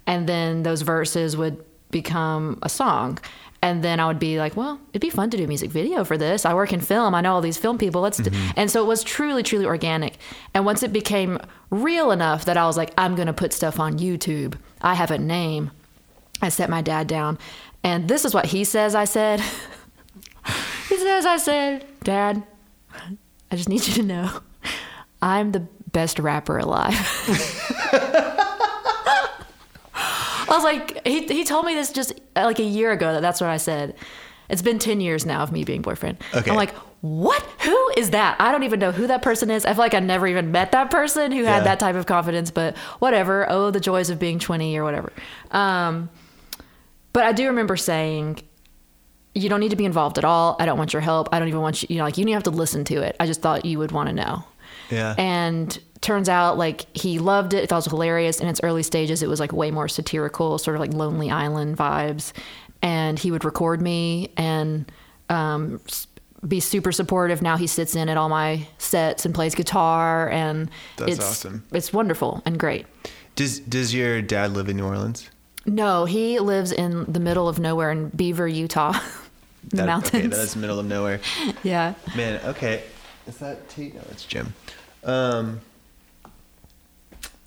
And 0.08 0.28
then 0.28 0.64
those 0.64 0.82
verses 0.82 1.38
would 1.38 1.64
become 1.92 2.60
a 2.62 2.70
song. 2.70 3.20
And 3.64 3.84
then 3.84 4.00
I 4.00 4.08
would 4.08 4.18
be 4.18 4.40
like, 4.40 4.58
well, 4.58 4.80
it'd 4.90 5.02
be 5.02 5.12
fun 5.12 5.30
to 5.30 5.38
do 5.38 5.44
a 5.44 5.48
music 5.48 5.70
video 5.70 6.04
for 6.04 6.18
this. 6.18 6.46
I 6.46 6.54
work 6.56 6.74
in 6.74 6.82
film. 6.82 7.14
I 7.14 7.22
know 7.22 7.36
all 7.36 7.42
these 7.42 7.60
film 7.60 7.78
people. 7.78 8.02
Let's 8.02 8.18
do. 8.18 8.32
Mm-hmm. 8.32 8.52
And 8.56 8.72
so 8.72 8.84
it 8.84 8.88
was 8.88 9.04
truly, 9.04 9.44
truly 9.44 9.66
organic. 9.66 10.18
And 10.56 10.66
once 10.66 10.82
it 10.82 10.92
became 10.92 11.38
real 11.70 12.12
enough 12.12 12.46
that 12.46 12.58
I 12.58 12.66
was 12.66 12.76
like, 12.76 12.92
I'm 12.98 13.14
going 13.14 13.28
to 13.28 13.34
put 13.34 13.54
stuff 13.54 13.80
on 13.80 14.00
YouTube, 14.00 14.58
I 14.82 14.96
have 14.96 15.12
a 15.12 15.20
name. 15.20 15.70
I 16.42 16.50
set 16.50 16.72
my 16.72 16.82
dad 16.82 17.06
down. 17.06 17.38
And 17.84 18.08
this 18.08 18.26
is 18.26 18.34
what 18.34 18.48
he 18.48 18.64
says 18.64 18.96
I 18.96 19.06
said. 19.06 19.42
he 20.90 20.98
says 20.98 21.26
I 21.28 21.38
said, 21.38 21.86
Dad, 22.04 22.44
I 23.52 23.56
just 23.56 23.70
need 23.70 23.88
you 23.88 23.94
to 23.96 24.04
know 24.04 24.40
I'm 25.22 25.52
the 25.52 25.68
best 25.92 26.18
rapper 26.18 26.58
alive. 26.58 26.98
I 30.52 30.56
was 30.56 30.64
like, 30.64 31.06
he, 31.08 31.26
he 31.28 31.44
told 31.44 31.66
me 31.66 31.74
this 31.74 31.92
just 31.92 32.14
uh, 32.36 32.44
like 32.44 32.60
a 32.60 32.64
year 32.64 32.92
ago 32.92 33.14
that 33.14 33.22
that's 33.22 33.40
what 33.42 33.50
I 33.50 33.58
said. 33.58 33.96
It's 34.50 34.62
been 34.62 34.80
10 34.80 35.00
years 35.02 35.26
now 35.26 35.42
of 35.44 35.52
me 35.52 35.64
being 35.64 35.82
boyfriend. 35.82 36.18
Okay. 36.36 36.52
I'm 36.52 36.58
like, 36.58 36.74
what? 37.00 37.42
Who 37.62 37.92
is 37.98 38.10
that? 38.12 38.36
I 38.40 38.52
don't 38.52 38.64
even 38.64 38.80
know 38.80 38.92
who 38.92 39.08
that 39.08 39.22
person 39.22 39.50
is. 39.50 39.66
I 39.66 39.70
feel 39.74 39.80
like 39.80 39.94
I 39.94 40.00
never 40.00 40.28
even 40.28 40.52
met 40.52 40.74
that 40.74 40.92
person 40.92 41.32
who 41.32 41.42
Yeah. 41.44 41.56
had 41.56 41.64
that 41.64 41.80
type 41.80 41.96
of 41.96 42.06
confidence, 42.06 42.52
but 42.52 42.76
whatever. 43.00 43.50
Oh, 43.50 43.72
the 43.72 43.80
joys 43.80 44.10
of 44.10 44.20
being 44.20 44.40
20 44.40 44.78
or 44.78 44.84
whatever. 44.84 45.14
Um, 45.52 46.10
but 47.14 47.24
I 47.24 47.32
do 47.32 47.48
remember 47.48 47.78
saying, 47.78 48.42
you 49.34 49.48
don't 49.48 49.62
need 49.62 49.70
to 49.70 49.78
be 49.78 49.86
involved 49.86 50.18
at 50.18 50.26
all. 50.26 50.58
I 50.60 50.66
don't 50.66 50.78
want 50.78 50.92
your 50.92 51.02
help. 51.02 51.30
I 51.32 51.40
don't 51.40 51.48
even 51.48 51.62
want 51.62 51.82
you, 51.84 51.88
you 51.92 51.98
know, 51.98 52.04
like 52.04 52.18
you 52.18 52.26
don't 52.26 52.34
have 52.34 52.44
to 52.44 52.50
listen 52.52 52.84
to 52.86 53.02
it. 53.02 53.16
I 53.20 53.26
just 53.28 53.42
thought 53.42 53.64
you 53.66 53.80
would 53.80 53.92
want 53.94 54.10
to 54.10 54.14
know. 54.14 54.44
Yeah. 54.90 55.16
And 55.18 55.80
turns 56.02 56.28
out 56.30 56.58
like 56.58 56.86
he 56.98 57.20
loved 57.20 57.54
it. 57.54 57.70
Thought 57.70 57.76
it 57.76 57.78
was 57.78 57.86
hilarious. 57.88 58.40
In 58.40 58.48
its 58.48 58.60
early 58.64 58.84
stages, 58.84 59.22
it 59.24 59.30
was 59.30 59.40
like 59.40 59.54
way 59.54 59.72
more 59.72 59.88
satirical, 59.88 60.58
sort 60.58 60.76
of 60.76 60.82
like 60.82 60.94
Lonely 60.94 61.30
Island 61.32 61.78
vibes. 61.78 62.34
And 62.82 63.20
he 63.20 63.30
would 63.32 63.46
record 63.46 63.82
me 63.82 64.32
and 64.38 64.92
um, 65.30 65.80
be 66.48 66.60
super 66.60 66.92
supportive. 66.92 67.42
Now 67.42 67.56
he 67.58 67.68
sits 67.68 67.96
in 67.96 68.10
at 68.10 68.18
all 68.18 68.30
my 68.30 68.68
sets 68.80 69.26
and 69.26 69.36
plays 69.36 69.54
guitar, 69.54 70.30
and 70.30 70.70
That's 70.98 71.12
it's 71.14 71.20
awesome. 71.24 71.64
it's 71.72 71.94
wonderful 71.94 72.42
and 72.46 72.60
great. 72.60 72.88
Does 73.36 73.60
Does 73.60 73.94
your 73.94 74.22
dad 74.22 74.54
live 74.54 74.68
in 74.68 74.78
New 74.78 74.86
Orleans? 74.86 75.30
No, 75.68 76.06
he 76.06 76.40
lives 76.40 76.72
in 76.72 77.06
the 77.06 77.20
middle 77.20 77.48
of 77.48 77.60
nowhere 77.60 77.92
in 77.92 78.10
Beaver, 78.10 78.48
Utah, 78.48 78.94
the 79.70 79.78
That- 79.78 79.86
mountains. 79.86 80.26
Okay, 80.26 80.36
that's 80.36 80.56
middle 80.56 80.80
of 80.80 80.88
nowhere. 80.88 81.20
yeah. 81.64 81.94
Man, 82.16 82.42
okay. 82.46 82.82
Is 83.28 83.38
that 83.38 83.70
Tate? 83.70 83.94
No, 83.94 84.02
it's 84.10 84.26
Jim. 84.26 84.52
Um, 85.04 85.62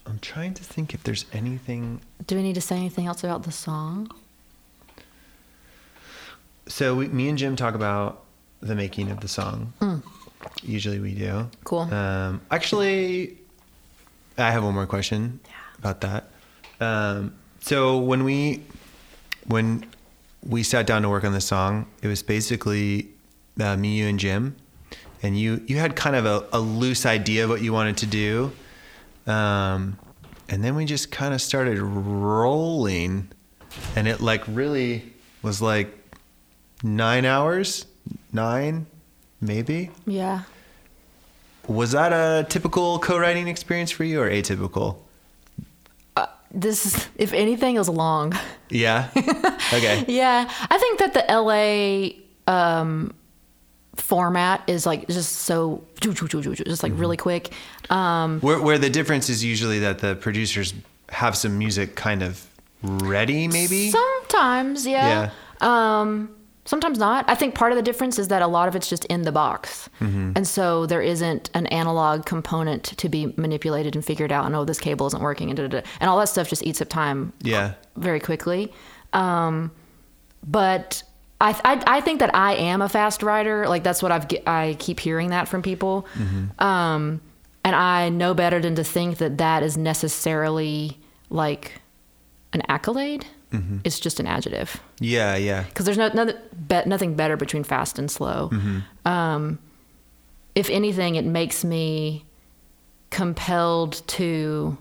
I'm 0.07 0.19
trying 0.19 0.55
to 0.55 0.64
think 0.64 0.95
if 0.95 1.03
there's 1.03 1.25
anything. 1.33 2.01
Do 2.27 2.37
we 2.37 2.43
need 2.43 2.55
to 2.55 2.61
say 2.61 2.77
anything 2.77 3.07
else 3.07 3.25
about 3.25 3.45
the 3.45 3.53
song? 3.53 4.11
So 6.67 6.95
we, 6.95 7.09
me 7.09 7.29
and 7.29 7.38
Jim 7.38 7.57
talk 7.57 7.75
about 7.75 8.25
the 8.61 8.75
making 8.75 9.11
of 9.11 9.21
the 9.21 9.29
song. 9.29 9.73
Usually 10.62 10.99
we 10.99 11.14
do. 11.14 11.49
Cool. 11.64 11.81
Um, 11.81 12.40
actually, 12.51 13.38
I 14.38 14.51
have 14.51 14.64
one 14.64 14.75
more 14.75 14.87
question 14.87 15.40
about 15.79 16.01
that. 16.03 16.31
Um, 16.81 17.35
so 17.61 17.99
when 17.99 18.25
we 18.25 18.62
when 19.47 19.87
we 20.47 20.62
sat 20.62 20.87
down 20.87 21.03
to 21.03 21.09
work 21.09 21.25
on 21.25 21.33
the 21.33 21.40
song, 21.40 21.87
it 22.03 22.09
was 22.09 22.23
basically 22.23 23.09
uh, 23.61 23.77
me, 23.77 23.97
you, 23.99 24.07
and 24.09 24.19
Jim, 24.19 24.57
and 25.23 25.38
you 25.38 25.62
you 25.67 25.77
had 25.77 25.97
kind 25.97 26.17
of 26.17 26.27
a, 26.27 26.47
a 26.53 26.61
loose 26.61 27.07
idea 27.07 27.45
of 27.45 27.51
what 27.51 27.62
you 27.62 27.73
wanted 27.73 27.97
to 27.99 28.07
do, 28.07 28.53
um, 29.26 29.98
and 30.48 30.62
then 30.62 30.74
we 30.74 30.84
just 30.84 31.10
kind 31.10 31.34
of 31.34 31.40
started 31.40 31.80
rolling, 31.80 33.28
and 33.96 34.06
it 34.06 34.20
like 34.20 34.42
really 34.46 35.12
was 35.42 35.60
like 35.62 35.96
nine 36.82 37.24
hours, 37.24 37.87
nine, 38.32 38.87
maybe. 39.40 39.90
Yeah. 40.06 40.42
Was 41.66 41.92
that 41.92 42.12
a 42.12 42.46
typical 42.48 42.98
co-writing 42.98 43.48
experience 43.48 43.90
for 43.90 44.04
you 44.04 44.20
or 44.20 44.28
atypical? 44.28 44.98
This 46.56 46.87
is, 46.87 47.08
if 47.16 47.32
anything, 47.32 47.74
it 47.74 47.78
was 47.78 47.88
long. 47.88 48.32
Yeah. 48.70 49.08
okay. 49.72 50.04
Yeah, 50.06 50.48
I 50.70 50.78
think 50.78 51.00
that 51.00 51.12
the 51.12 51.24
LA 51.28 52.22
um, 52.46 53.12
format 53.96 54.62
is 54.68 54.87
like 54.87 55.07
just 55.09 55.33
so 55.33 55.85
just 56.02 56.83
like 56.83 56.92
really 56.96 57.16
quick. 57.16 57.52
Um, 57.90 58.40
Where, 58.40 58.61
where 58.61 58.78
the 58.78 58.90
difference 58.90 59.28
is 59.28 59.44
usually 59.44 59.78
that 59.80 59.98
the 60.00 60.14
producers 60.16 60.74
have 61.11 61.37
some 61.37 61.59
music 61.59 61.94
kind 61.96 62.22
of 62.22 62.46
ready, 62.83 63.48
maybe. 63.48 63.90
sometimes, 63.90 64.87
yeah. 64.87 65.30
yeah. 65.62 66.00
Um, 66.00 66.35
sometimes 66.66 66.98
not. 66.98 67.24
I 67.28 67.35
think 67.35 67.54
part 67.54 67.72
of 67.72 67.76
the 67.76 67.83
difference 67.83 68.18
is 68.18 68.28
that 68.28 68.42
a 68.42 68.46
lot 68.46 68.68
of 68.68 68.76
it's 68.76 68.88
just 68.88 69.04
in 69.07 69.22
the 69.22 69.33
box, 69.33 69.88
Mm-hmm. 70.00 70.33
and 70.37 70.46
so 70.46 70.87
there 70.87 71.00
isn't 71.02 71.50
an 71.54 71.66
analog 71.68 72.26
component 72.26 72.83
to 72.85 73.09
be 73.09 73.33
manipulated 73.37 73.94
and 73.94 74.04
figured 74.04 74.33
out. 74.33 74.44
And 74.46 74.54
oh, 74.57 74.64
this 74.64 74.80
cable 74.80 75.07
isn't 75.07 75.22
working, 75.22 75.50
and 75.50 75.57
da, 75.57 75.66
da, 75.68 75.80
da. 75.80 75.87
and 76.00 76.11
all 76.11 76.18
that 76.18 76.28
stuff 76.28 76.48
just 76.48 76.62
eats 76.62 76.80
up 76.83 76.88
time 76.88 77.33
Yeah. 77.42 77.74
very 77.96 78.20
quickly. 78.20 78.72
Um, 79.12 79.70
but 80.46 81.02
I, 81.44 81.50
I 81.64 81.83
I 81.98 82.00
think 82.00 82.20
that 82.20 82.35
I 82.35 82.54
am 82.54 82.80
a 82.83 82.88
fast 82.88 83.22
writer. 83.22 83.68
Like 83.68 83.83
that's 83.85 84.02
what 84.02 84.11
I've 84.11 84.26
I 84.46 84.76
keep 84.78 84.98
hearing 84.98 85.30
that 85.30 85.46
from 85.46 85.61
people. 85.62 86.07
Um, 86.59 87.20
and 87.64 87.76
I 87.76 88.09
know 88.09 88.35
better 88.35 88.61
than 88.61 88.74
to 88.76 88.85
think 88.85 89.18
that 89.18 89.38
that 89.38 89.62
is 89.62 89.76
necessarily 89.76 90.98
like 91.30 91.80
an 92.52 92.62
accolade. 92.68 93.26
It's 93.85 94.00
just 94.00 94.18
an 94.18 94.26
adjective 94.26 94.80
Yeah. 94.98 95.37
Yeah. 95.37 95.62
because 95.62 95.85
there's 95.87 95.96
no, 95.96 96.09
no 96.12 96.33
be, 96.66 96.80
nothing 96.87 97.14
better 97.14 97.37
between 97.37 97.62
fast 97.62 98.00
and 98.00 98.11
slow. 98.11 98.50
Um, 99.04 99.61
if 100.57 100.68
anything, 100.70 101.14
it 101.14 101.24
makes 101.24 101.64
me 101.64 102.24
compelled 103.11 104.02
to 104.09 104.76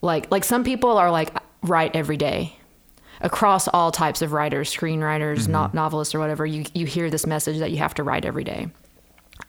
like 0.00 0.30
like 0.30 0.44
some 0.44 0.64
people 0.64 0.96
are 0.96 1.10
like 1.10 1.30
write 1.62 1.94
every 1.94 2.16
day 2.16 2.57
across 3.20 3.68
all 3.68 3.90
types 3.90 4.22
of 4.22 4.32
writers, 4.32 4.74
screenwriters, 4.74 5.48
no, 5.48 5.70
novelists, 5.72 6.14
or 6.14 6.18
whatever. 6.18 6.46
You 6.46 6.64
you 6.74 6.86
hear 6.86 7.10
this 7.10 7.26
message 7.26 7.58
that 7.58 7.70
you 7.70 7.78
have 7.78 7.94
to 7.94 8.02
write 8.02 8.24
every 8.24 8.44
day. 8.44 8.68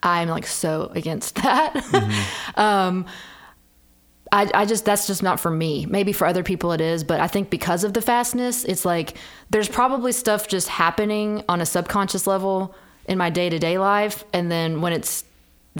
I'm 0.02 0.28
like 0.28 0.46
so 0.46 0.90
against 0.94 1.34
that. 1.42 1.76
um, 2.56 3.06
I, 4.32 4.50
I 4.54 4.64
just 4.64 4.84
that's 4.84 5.06
just 5.06 5.22
not 5.22 5.40
for 5.40 5.50
me. 5.50 5.86
Maybe 5.86 6.12
for 6.12 6.26
other 6.26 6.42
people 6.42 6.72
it 6.72 6.80
is, 6.80 7.02
but 7.02 7.20
I 7.20 7.26
think 7.26 7.50
because 7.50 7.84
of 7.84 7.94
the 7.94 8.02
fastness, 8.02 8.64
it's 8.64 8.84
like 8.84 9.16
there's 9.50 9.68
probably 9.68 10.12
stuff 10.12 10.46
just 10.46 10.68
happening 10.68 11.42
on 11.48 11.60
a 11.60 11.66
subconscious 11.66 12.26
level 12.26 12.74
in 13.06 13.18
my 13.18 13.30
day 13.30 13.48
to 13.48 13.58
day 13.58 13.78
life, 13.78 14.24
and 14.32 14.50
then 14.50 14.80
when 14.80 14.92
it's 14.92 15.24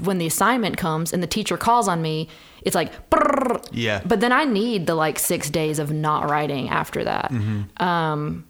when 0.02 0.18
the 0.18 0.26
assignment 0.26 0.76
comes 0.76 1.12
and 1.12 1.22
the 1.22 1.26
teacher 1.26 1.56
calls 1.56 1.88
on 1.88 2.02
me, 2.02 2.28
it's 2.62 2.74
like 2.74 3.10
brrr. 3.10 3.64
Yeah. 3.72 4.02
But 4.04 4.20
then 4.20 4.32
I 4.32 4.44
need 4.44 4.86
the 4.86 4.94
like 4.94 5.18
six 5.18 5.50
days 5.50 5.78
of 5.78 5.92
not 5.92 6.30
writing 6.30 6.68
after 6.68 7.04
that. 7.04 7.32
Um, 7.78 8.44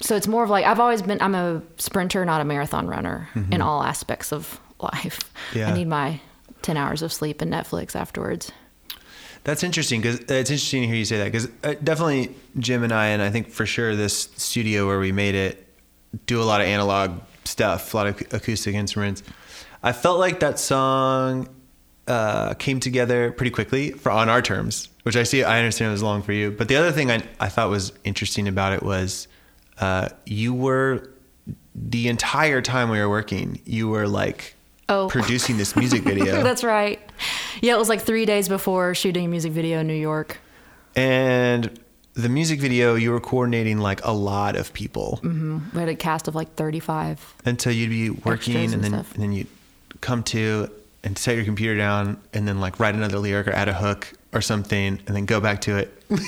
so 0.00 0.16
it's 0.16 0.26
more 0.26 0.44
of 0.44 0.50
like 0.50 0.64
I've 0.64 0.80
always 0.80 1.02
been. 1.02 1.20
I'm 1.20 1.34
a 1.34 1.62
sprinter, 1.76 2.24
not 2.24 2.40
a 2.40 2.44
marathon 2.44 2.86
runner 2.86 3.28
in 3.50 3.62
all 3.62 3.82
aspects 3.82 4.32
of 4.32 4.60
life. 4.80 5.20
Yeah. 5.54 5.70
I 5.70 5.74
need 5.74 5.88
my 5.88 6.20
ten 6.62 6.76
hours 6.76 7.02
of 7.02 7.12
sleep 7.12 7.40
and 7.40 7.52
Netflix 7.52 7.94
afterwards. 7.94 8.50
That's 9.44 9.64
interesting 9.64 10.00
because 10.00 10.20
it's 10.20 10.50
interesting 10.50 10.82
to 10.82 10.86
hear 10.88 10.96
you 10.96 11.04
say 11.04 11.18
that 11.18 11.24
because 11.24 11.48
uh, 11.64 11.74
definitely 11.82 12.34
Jim 12.58 12.84
and 12.84 12.92
I, 12.92 13.08
and 13.08 13.20
I 13.20 13.30
think 13.30 13.48
for 13.48 13.66
sure 13.66 13.96
this 13.96 14.28
studio 14.36 14.86
where 14.86 15.00
we 15.00 15.10
made 15.10 15.34
it, 15.34 15.66
do 16.26 16.40
a 16.40 16.44
lot 16.44 16.60
of 16.60 16.68
analog 16.68 17.20
stuff, 17.44 17.92
a 17.92 17.96
lot 17.96 18.06
of 18.06 18.22
acoustic 18.32 18.74
instruments. 18.74 19.22
I 19.82 19.92
felt 19.92 20.18
like 20.18 20.40
that 20.40 20.58
song 20.58 21.48
uh, 22.06 22.54
came 22.54 22.80
together 22.80 23.32
pretty 23.32 23.50
quickly 23.50 23.90
for 23.92 24.10
on 24.12 24.28
our 24.28 24.42
terms, 24.42 24.88
which 25.02 25.16
I 25.16 25.22
see. 25.24 25.42
I 25.44 25.58
understand 25.58 25.88
it 25.88 25.92
was 25.92 26.02
long 26.02 26.22
for 26.22 26.32
you, 26.32 26.50
but 26.50 26.68
the 26.68 26.76
other 26.76 26.92
thing 26.92 27.10
I, 27.10 27.22
I 27.40 27.48
thought 27.48 27.68
was 27.70 27.92
interesting 28.04 28.48
about 28.48 28.72
it 28.72 28.82
was 28.82 29.28
uh, 29.78 30.08
you 30.26 30.54
were 30.54 31.08
the 31.74 32.08
entire 32.08 32.60
time 32.60 32.90
we 32.90 32.98
were 33.00 33.08
working, 33.08 33.60
you 33.64 33.88
were 33.88 34.06
like 34.08 34.54
Oh. 34.88 35.08
producing 35.08 35.56
this 35.56 35.74
music 35.76 36.02
video. 36.12 36.42
That's 36.42 36.62
right. 36.64 37.00
Yeah, 37.62 37.74
it 37.74 37.78
was 37.78 37.88
like 37.88 38.02
three 38.02 38.26
days 38.26 38.48
before 38.48 38.94
shooting 38.94 39.24
a 39.24 39.28
music 39.28 39.52
video 39.52 39.78
in 39.78 39.86
New 39.86 39.94
York. 39.94 40.38
And 40.94 41.78
the 42.14 42.28
music 42.28 42.60
video, 42.60 42.94
you 42.96 43.10
were 43.12 43.20
coordinating 43.20 43.78
like 43.78 44.04
a 44.04 44.10
lot 44.12 44.54
of 44.56 44.72
people. 44.74 45.18
We 45.22 45.78
had 45.80 45.88
a 45.88 45.94
cast 45.94 46.28
of 46.28 46.34
like 46.34 46.56
35. 46.56 47.34
And 47.46 47.58
so 47.60 47.70
you'd 47.70 47.88
be 47.90 48.10
working 48.10 48.56
and 48.56 48.74
and 48.74 48.84
then 48.84 48.94
and 48.94 49.06
then 49.22 49.32
you'd 49.32 49.46
come 50.02 50.22
to 50.24 50.68
and 51.02 51.16
set 51.16 51.34
your 51.36 51.44
computer 51.46 51.76
down 51.76 52.20
and 52.34 52.46
then 52.46 52.60
like 52.60 52.78
write 52.78 52.94
another 52.94 53.18
lyric 53.18 53.48
or 53.48 53.52
add 53.52 53.68
a 53.68 53.72
hook 53.72 54.12
or 54.34 54.40
something 54.42 55.00
and 55.06 55.16
then 55.16 55.24
go 55.24 55.40
back 55.40 55.62
to 55.62 55.78
it. 55.78 56.02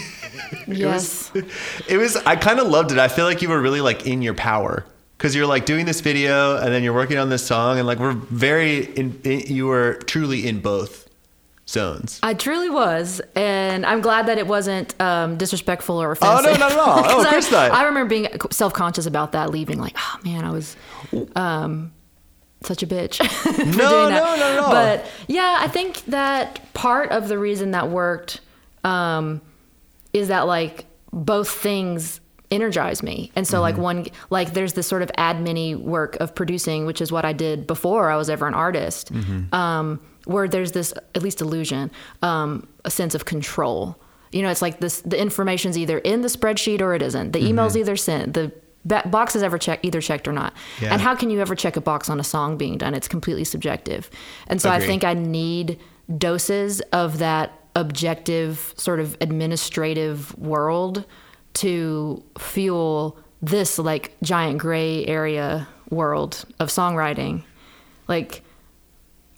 Yes. 0.67 1.31
It 1.89 1.97
was 1.99 2.17
I 2.17 2.37
kind 2.37 2.59
of 2.61 2.69
loved 2.69 2.93
it. 2.93 2.99
I 2.99 3.09
feel 3.09 3.25
like 3.25 3.43
you 3.43 3.49
were 3.49 3.61
really 3.61 3.81
like 3.81 4.07
in 4.07 4.23
your 4.23 4.35
power 4.35 4.85
cuz 5.19 5.35
you're 5.35 5.47
like 5.47 5.67
doing 5.67 5.85
this 5.87 6.01
video 6.01 6.57
and 6.57 6.73
then 6.73 6.83
you're 6.83 6.95
working 6.95 7.19
on 7.19 7.29
this 7.29 7.45
song 7.47 7.79
and 7.79 7.87
like 7.87 7.99
we're 7.99 8.13
very 8.13 8.85
in, 8.97 9.21
in 9.25 9.41
you 9.41 9.67
were 9.67 9.95
truly 10.07 10.47
in 10.47 10.61
both 10.61 11.09
zones. 11.69 12.21
I 12.23 12.35
truly 12.35 12.69
was, 12.69 13.23
and 13.35 13.87
I'm 13.87 14.01
glad 14.03 14.27
that 14.27 14.37
it 14.39 14.47
wasn't 14.47 14.99
um, 15.01 15.37
disrespectful 15.39 15.97
or 16.01 16.13
offensive. 16.13 16.47
Oh, 16.47 16.53
no, 16.53 16.59
not 16.59 16.73
at 16.73 16.79
all. 16.79 16.99
Oh, 17.07 17.21
of 17.23 17.27
'Cause 17.27 17.53
I- 17.53 17.69
not. 17.69 17.77
I 17.79 17.85
remember 17.85 18.09
being 18.11 18.29
self-conscious 18.51 19.07
about 19.07 19.33
that, 19.33 19.49
leaving 19.51 19.79
like, 19.81 19.97
oh 19.99 20.19
man, 20.25 20.45
I 20.45 20.51
was 20.51 20.77
um, 21.37 21.91
such 22.67 22.83
a 22.83 22.87
bitch. 22.87 23.25
for 23.29 23.51
No, 23.65 23.65
doing 23.67 23.79
that. 23.79 24.39
no, 24.39 24.57
not 24.61 24.75
at. 24.75 25.03
But 25.05 25.11
yeah, 25.29 25.57
I 25.61 25.69
think 25.69 26.05
that 26.07 26.73
part 26.75 27.11
of 27.11 27.29
the 27.29 27.39
reason 27.39 27.71
that 27.73 27.89
worked 27.91 28.41
um, 28.85 29.41
is 30.13 30.29
that 30.29 30.43
like 30.47 30.87
both 31.13 31.49
things 31.49 32.21
energize 32.51 33.03
me 33.03 33.33
and 33.35 33.47
so 33.49 33.57
Mm-hmm. 33.57 33.63
like 33.63 33.77
one 33.79 34.07
like 34.31 34.53
there's 34.53 34.75
this 34.75 34.87
sort 34.87 35.03
of 35.03 35.11
admin 35.19 35.79
work 35.81 36.17
of 36.21 36.35
producing 36.35 36.87
which 36.87 37.01
is 37.01 37.11
what 37.11 37.25
i 37.25 37.33
did 37.33 37.67
before 37.67 38.11
i 38.11 38.17
was 38.17 38.29
ever 38.31 38.47
an 38.47 38.55
artist 38.55 39.13
Mm-hmm. 39.13 39.53
um, 39.55 40.01
where 40.27 40.47
there's 40.47 40.71
this 40.73 40.93
at 41.17 41.23
least 41.23 41.41
illusion 41.41 41.91
um, 42.23 42.69
a 42.85 42.91
sense 42.91 43.15
of 43.15 43.25
control 43.25 43.97
you 44.31 44.43
know 44.43 44.51
it's 44.51 44.63
like 44.63 44.79
this 44.79 45.01
the 45.01 45.21
information's 45.21 45.77
either 45.77 45.99
in 45.99 46.21
the 46.21 46.29
spreadsheet 46.29 46.81
or 46.81 46.95
it 46.95 47.03
isn't 47.03 47.33
the 47.33 47.45
email's 47.45 47.77
either 47.77 47.97
sent 47.97 48.35
the 48.35 48.53
ba- 48.85 49.03
box 49.07 49.37
is 49.37 49.43
ever 49.43 49.59
checked 49.59 49.85
either 49.85 50.01
checked 50.01 50.29
or 50.29 50.33
not. 50.33 50.55
Yeah. 50.81 50.93
and 50.93 51.01
how 51.01 51.15
can 51.15 51.31
you 51.31 51.41
ever 51.41 51.55
check 51.55 51.77
a 51.77 51.81
box 51.81 52.09
on 52.09 52.21
a 52.21 52.25
song 52.25 52.57
being 52.57 52.79
done? 52.79 52.95
It's 52.95 53.09
completely 53.09 53.45
subjective. 53.45 54.11
And 54.47 54.61
so 54.61 54.71
i 54.71 54.81
think 54.81 55.05
i 55.05 55.15
need 55.15 55.79
doses 56.19 56.81
of 56.93 57.19
that 57.19 57.53
objective 57.77 58.75
sort 58.77 59.01
of 59.01 59.17
administrative 59.21 60.37
world 60.39 61.05
to 61.55 62.23
fuel 62.39 63.19
this 63.43 63.79
like 63.79 64.15
giant 64.23 64.59
gray 64.59 65.05
area 65.07 65.69
world 65.91 66.45
of 66.61 66.69
songwriting. 66.69 67.43
Like 68.09 68.43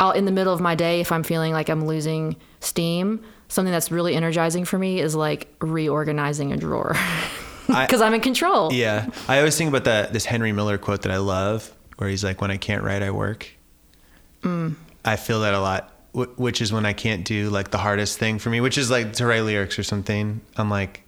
I'll 0.01 0.13
in 0.13 0.25
the 0.25 0.33
middle 0.33 0.53
of 0.53 0.61
my 0.61 0.75
day 0.75 1.01
if 1.01 1.11
I'm 1.13 1.23
feeling 1.23 1.53
like 1.53 1.69
I'm 1.69 1.87
losing 1.87 2.37
steam 2.61 3.23
something 3.49 3.73
that's 3.73 3.91
really 3.91 4.15
energizing 4.15 4.65
for 4.65 4.79
me 4.79 5.01
is 5.01 5.15
like 5.15 5.49
reorganizing 5.61 6.53
a 6.53 6.57
drawer 6.57 6.97
because 7.67 8.01
I'm 8.05 8.15
in 8.15 8.21
control 8.21 8.73
Yeah, 8.73 9.09
I 9.29 9.39
always 9.39 9.57
think 9.57 9.69
about 9.69 9.85
that 9.85 10.13
this 10.13 10.25
Henry 10.25 10.53
Miller 10.53 10.79
quote 10.79 11.03
that 11.03 11.13
I 11.13 11.19
love, 11.19 11.73
where 11.99 12.09
he's 12.09 12.23
like, 12.25 12.41
"When 12.41 12.51
I 12.51 12.57
can't 12.57 12.83
write, 12.83 13.03
I 13.03 13.11
work." 13.11 13.49
Mm. 14.43 14.75
I 15.05 15.17
feel 15.17 15.41
that 15.41 15.55
a 15.55 15.61
lot, 15.61 15.93
which 16.13 16.61
is 16.61 16.73
when 16.73 16.85
I 16.87 16.93
can't 16.93 17.25
do 17.25 17.51
like 17.51 17.71
the 17.71 17.79
hardest 17.79 18.19
thing 18.19 18.39
for 18.39 18.51
me, 18.51 18.61
which 18.61 18.79
is 18.79 18.91
like 18.91 19.13
to 19.15 19.27
write 19.27 19.41
lyrics 19.43 19.79
or 19.79 19.83
something. 19.83 20.41
I'm 20.57 20.71
like, 20.71 21.03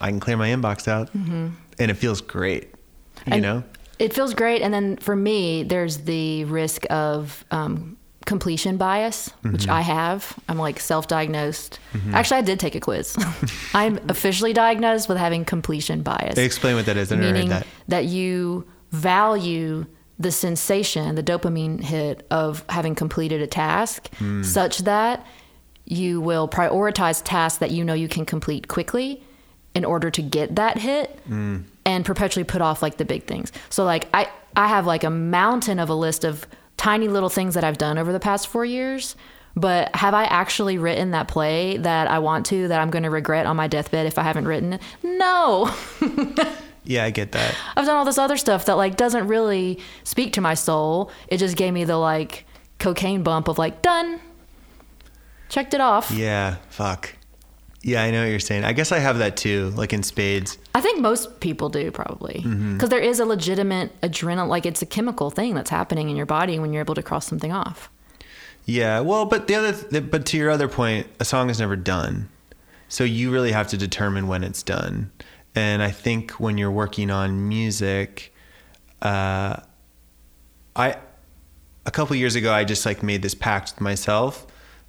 I 0.00 0.08
can 0.08 0.20
clear 0.20 0.36
my 0.36 0.48
inbox 0.48 0.88
out, 0.88 1.12
and 1.14 1.54
it 1.78 1.94
feels 1.94 2.20
great. 2.20 2.64
You 2.64 2.70
Mm-hmm. 2.70 3.32
And 3.32 3.42
know? 3.42 3.62
it 3.98 4.12
feels 4.12 4.34
great 4.34 4.60
and 4.60 4.74
then 4.74 4.98
for 4.98 5.16
me 5.16 5.62
there's 5.62 5.96
the 6.04 6.44
risk 6.44 6.84
of 6.90 7.44
um, 7.50 7.96
completion 8.26 8.76
bias 8.76 9.30
which 9.42 9.62
Mm-hmm. 9.62 9.70
i 9.70 9.80
have 9.80 10.34
i'm 10.48 10.58
like 10.58 10.78
self-diagnosed 10.80 11.78
actually 12.12 12.36
i 12.38 12.42
did 12.42 12.58
take 12.60 12.74
a 12.74 12.80
quiz 12.80 13.16
i'm 13.74 13.98
officially 14.08 14.52
diagnosed 14.52 15.08
with 15.08 15.16
having 15.16 15.44
completion 15.44 16.02
bias 16.02 16.36
Explain 16.36 16.74
what 16.76 16.86
that 16.86 16.96
is. 16.98 17.10
I 17.10 17.14
never 17.16 17.26
heard 17.28 17.32
meaning 17.34 17.48
that. 17.50 17.66
that 17.88 18.04
you 18.06 18.66
value 18.90 19.86
the 20.18 20.32
sensation, 20.32 21.14
the 21.14 21.22
dopamine 21.22 21.80
hit 21.82 22.26
of 22.30 22.64
having 22.70 22.94
completed 22.94 23.40
a 23.42 23.46
task, 23.46 24.08
Hmm. 24.16 24.42
such 24.42 24.78
that 24.78 25.24
you 25.84 26.20
will 26.20 26.48
prioritize 26.48 27.22
tasks 27.22 27.58
that 27.58 27.70
you 27.70 27.84
know 27.84 27.92
you 27.94 28.08
can 28.08 28.24
complete 28.24 28.66
quickly 28.66 29.22
in 29.74 29.84
order 29.84 30.10
to 30.10 30.22
get 30.22 30.56
that 30.56 30.78
hit 30.78 31.18
Hmm. 31.28 31.58
and 31.84 32.04
perpetually 32.04 32.44
put 32.44 32.60
off 32.62 32.82
like 32.82 32.96
the 32.96 33.04
big 33.04 33.24
things. 33.26 33.52
So 33.68 33.84
like 33.84 34.08
I 34.14 34.28
I 34.56 34.68
have 34.68 34.86
like 34.86 35.04
a 35.04 35.10
mountain 35.10 35.78
of 35.78 35.90
a 35.90 35.94
list 35.94 36.24
of 36.24 36.46
tiny 36.76 37.08
little 37.08 37.28
things 37.28 37.54
that 37.54 37.64
I've 37.64 37.78
done 37.78 37.98
over 37.98 38.12
the 38.12 38.20
past 38.20 38.48
4 38.48 38.64
years. 38.64 39.16
But 39.58 39.94
have 39.96 40.12
I 40.12 40.24
actually 40.24 40.76
written 40.76 41.12
that 41.12 41.28
play 41.28 41.78
that 41.78 42.10
I 42.10 42.18
want 42.18 42.44
to 42.46 42.68
that 42.68 42.78
I'm 42.78 42.90
going 42.90 43.04
to 43.04 43.10
regret 43.10 43.46
on 43.46 43.56
my 43.56 43.68
deathbed 43.68 44.06
if 44.06 44.18
I 44.18 44.22
haven't 44.22 44.46
written 44.46 44.74
it? 44.74 44.82
No. 45.02 45.74
Yeah, 46.86 47.04
I 47.04 47.10
get 47.10 47.32
that. 47.32 47.54
I've 47.76 47.84
done 47.84 47.96
all 47.96 48.04
this 48.04 48.16
other 48.16 48.36
stuff 48.36 48.66
that 48.66 48.74
like 48.74 48.96
doesn't 48.96 49.26
really 49.26 49.80
speak 50.04 50.32
to 50.34 50.40
my 50.40 50.54
soul. 50.54 51.10
It 51.28 51.38
just 51.38 51.56
gave 51.56 51.72
me 51.72 51.82
the 51.84 51.96
like 51.96 52.46
cocaine 52.78 53.24
bump 53.24 53.48
of 53.48 53.58
like 53.58 53.82
done. 53.82 54.20
Checked 55.48 55.74
it 55.74 55.80
off. 55.80 56.12
Yeah, 56.12 56.56
fuck. 56.70 57.15
Yeah, 57.86 58.02
I 58.02 58.10
know 58.10 58.22
what 58.22 58.30
you're 58.30 58.40
saying. 58.40 58.64
I 58.64 58.72
guess 58.72 58.90
I 58.90 58.98
have 58.98 59.18
that 59.18 59.36
too, 59.36 59.70
like 59.76 59.92
in 59.92 60.02
spades. 60.02 60.58
I 60.74 60.80
think 60.80 61.00
most 61.00 61.38
people 61.38 61.68
do 61.68 61.92
probably 61.92 62.40
because 62.40 62.88
there 62.88 62.98
is 62.98 63.20
a 63.20 63.24
legitimate 63.24 63.98
adrenaline, 64.00 64.48
like 64.48 64.66
it's 64.66 64.82
a 64.82 64.86
chemical 64.86 65.30
thing 65.30 65.54
that's 65.54 65.70
happening 65.70 66.10
in 66.10 66.16
your 66.16 66.26
body 66.26 66.58
when 66.58 66.72
you're 66.72 66.82
able 66.82 66.96
to 66.96 67.02
cross 67.02 67.28
something 67.28 67.52
off. 67.52 67.88
Yeah, 68.64 68.98
well, 68.98 69.24
but 69.24 69.46
the 69.46 69.54
other, 69.54 69.72
th- 69.72 70.10
but 70.10 70.26
to 70.26 70.36
your 70.36 70.50
other 70.50 70.66
point, 70.66 71.06
a 71.20 71.24
song 71.24 71.48
is 71.48 71.60
never 71.60 71.76
done, 71.76 72.28
so 72.88 73.04
you 73.04 73.30
really 73.30 73.52
have 73.52 73.68
to 73.68 73.76
determine 73.76 74.26
when 74.26 74.42
it's 74.42 74.64
done. 74.64 75.12
And 75.54 75.80
I 75.80 75.92
think 75.92 76.32
when 76.32 76.58
you're 76.58 76.72
working 76.72 77.08
on 77.08 77.48
music, 77.48 78.34
uh, 79.00 79.60
I 80.74 80.96
a 81.86 81.90
couple 81.92 82.16
years 82.16 82.34
ago 82.34 82.52
I 82.52 82.64
just 82.64 82.84
like 82.84 83.04
made 83.04 83.22
this 83.22 83.36
pact 83.36 83.74
with 83.74 83.80
myself 83.80 84.44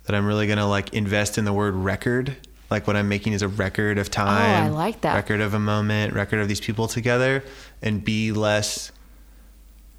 that 0.06 0.16
I'm 0.16 0.26
really 0.26 0.48
gonna 0.48 0.68
like 0.68 0.96
invest 0.96 1.38
in 1.38 1.46
the 1.46 1.54
word 1.54 1.76
record. 1.76 2.36
Like 2.70 2.86
what 2.88 2.96
I'm 2.96 3.08
making 3.08 3.34
is 3.34 3.42
a 3.42 3.48
record 3.48 3.98
of 3.98 4.10
time. 4.12 4.74
like 4.74 5.02
that. 5.02 5.16
Record 5.16 5.42
of 5.42 5.54
a 5.54 5.60
moment, 5.60 6.14
record 6.14 6.40
of 6.40 6.48
these 6.48 6.60
people 6.60 6.88
together, 6.88 7.44
and 7.82 8.04
be 8.04 8.32
less. 8.32 8.92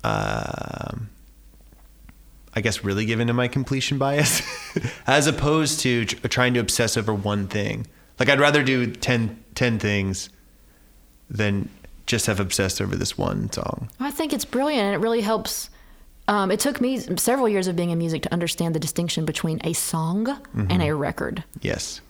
Um, 0.04 1.08
I 2.54 2.60
guess 2.60 2.82
really 2.84 3.04
given 3.04 3.26
to 3.28 3.32
my 3.32 3.46
completion 3.48 3.98
bias, 3.98 4.42
as 5.06 5.26
opposed 5.26 5.80
to 5.80 6.04
tr- 6.06 6.28
trying 6.28 6.54
to 6.54 6.60
obsess 6.60 6.96
over 6.96 7.14
one 7.14 7.46
thing. 7.46 7.86
Like 8.18 8.28
I'd 8.28 8.40
rather 8.40 8.62
do 8.62 8.86
10, 8.90 9.44
10 9.54 9.78
things 9.78 10.28
than 11.30 11.68
just 12.06 12.26
have 12.26 12.40
obsessed 12.40 12.80
over 12.80 12.96
this 12.96 13.16
one 13.18 13.52
song. 13.52 13.90
I 14.00 14.10
think 14.10 14.32
it's 14.32 14.44
brilliant 14.44 14.82
and 14.86 14.94
it 14.94 14.98
really 14.98 15.20
helps. 15.20 15.70
Um, 16.26 16.50
it 16.50 16.58
took 16.58 16.80
me 16.80 16.98
several 17.16 17.48
years 17.48 17.68
of 17.68 17.76
being 17.76 17.90
in 17.90 17.98
music 17.98 18.22
to 18.22 18.32
understand 18.32 18.74
the 18.74 18.80
distinction 18.80 19.24
between 19.24 19.60
a 19.64 19.72
song 19.72 20.26
and 20.54 20.82
a 20.82 20.94
record. 20.94 21.44
Yes. 21.62 22.00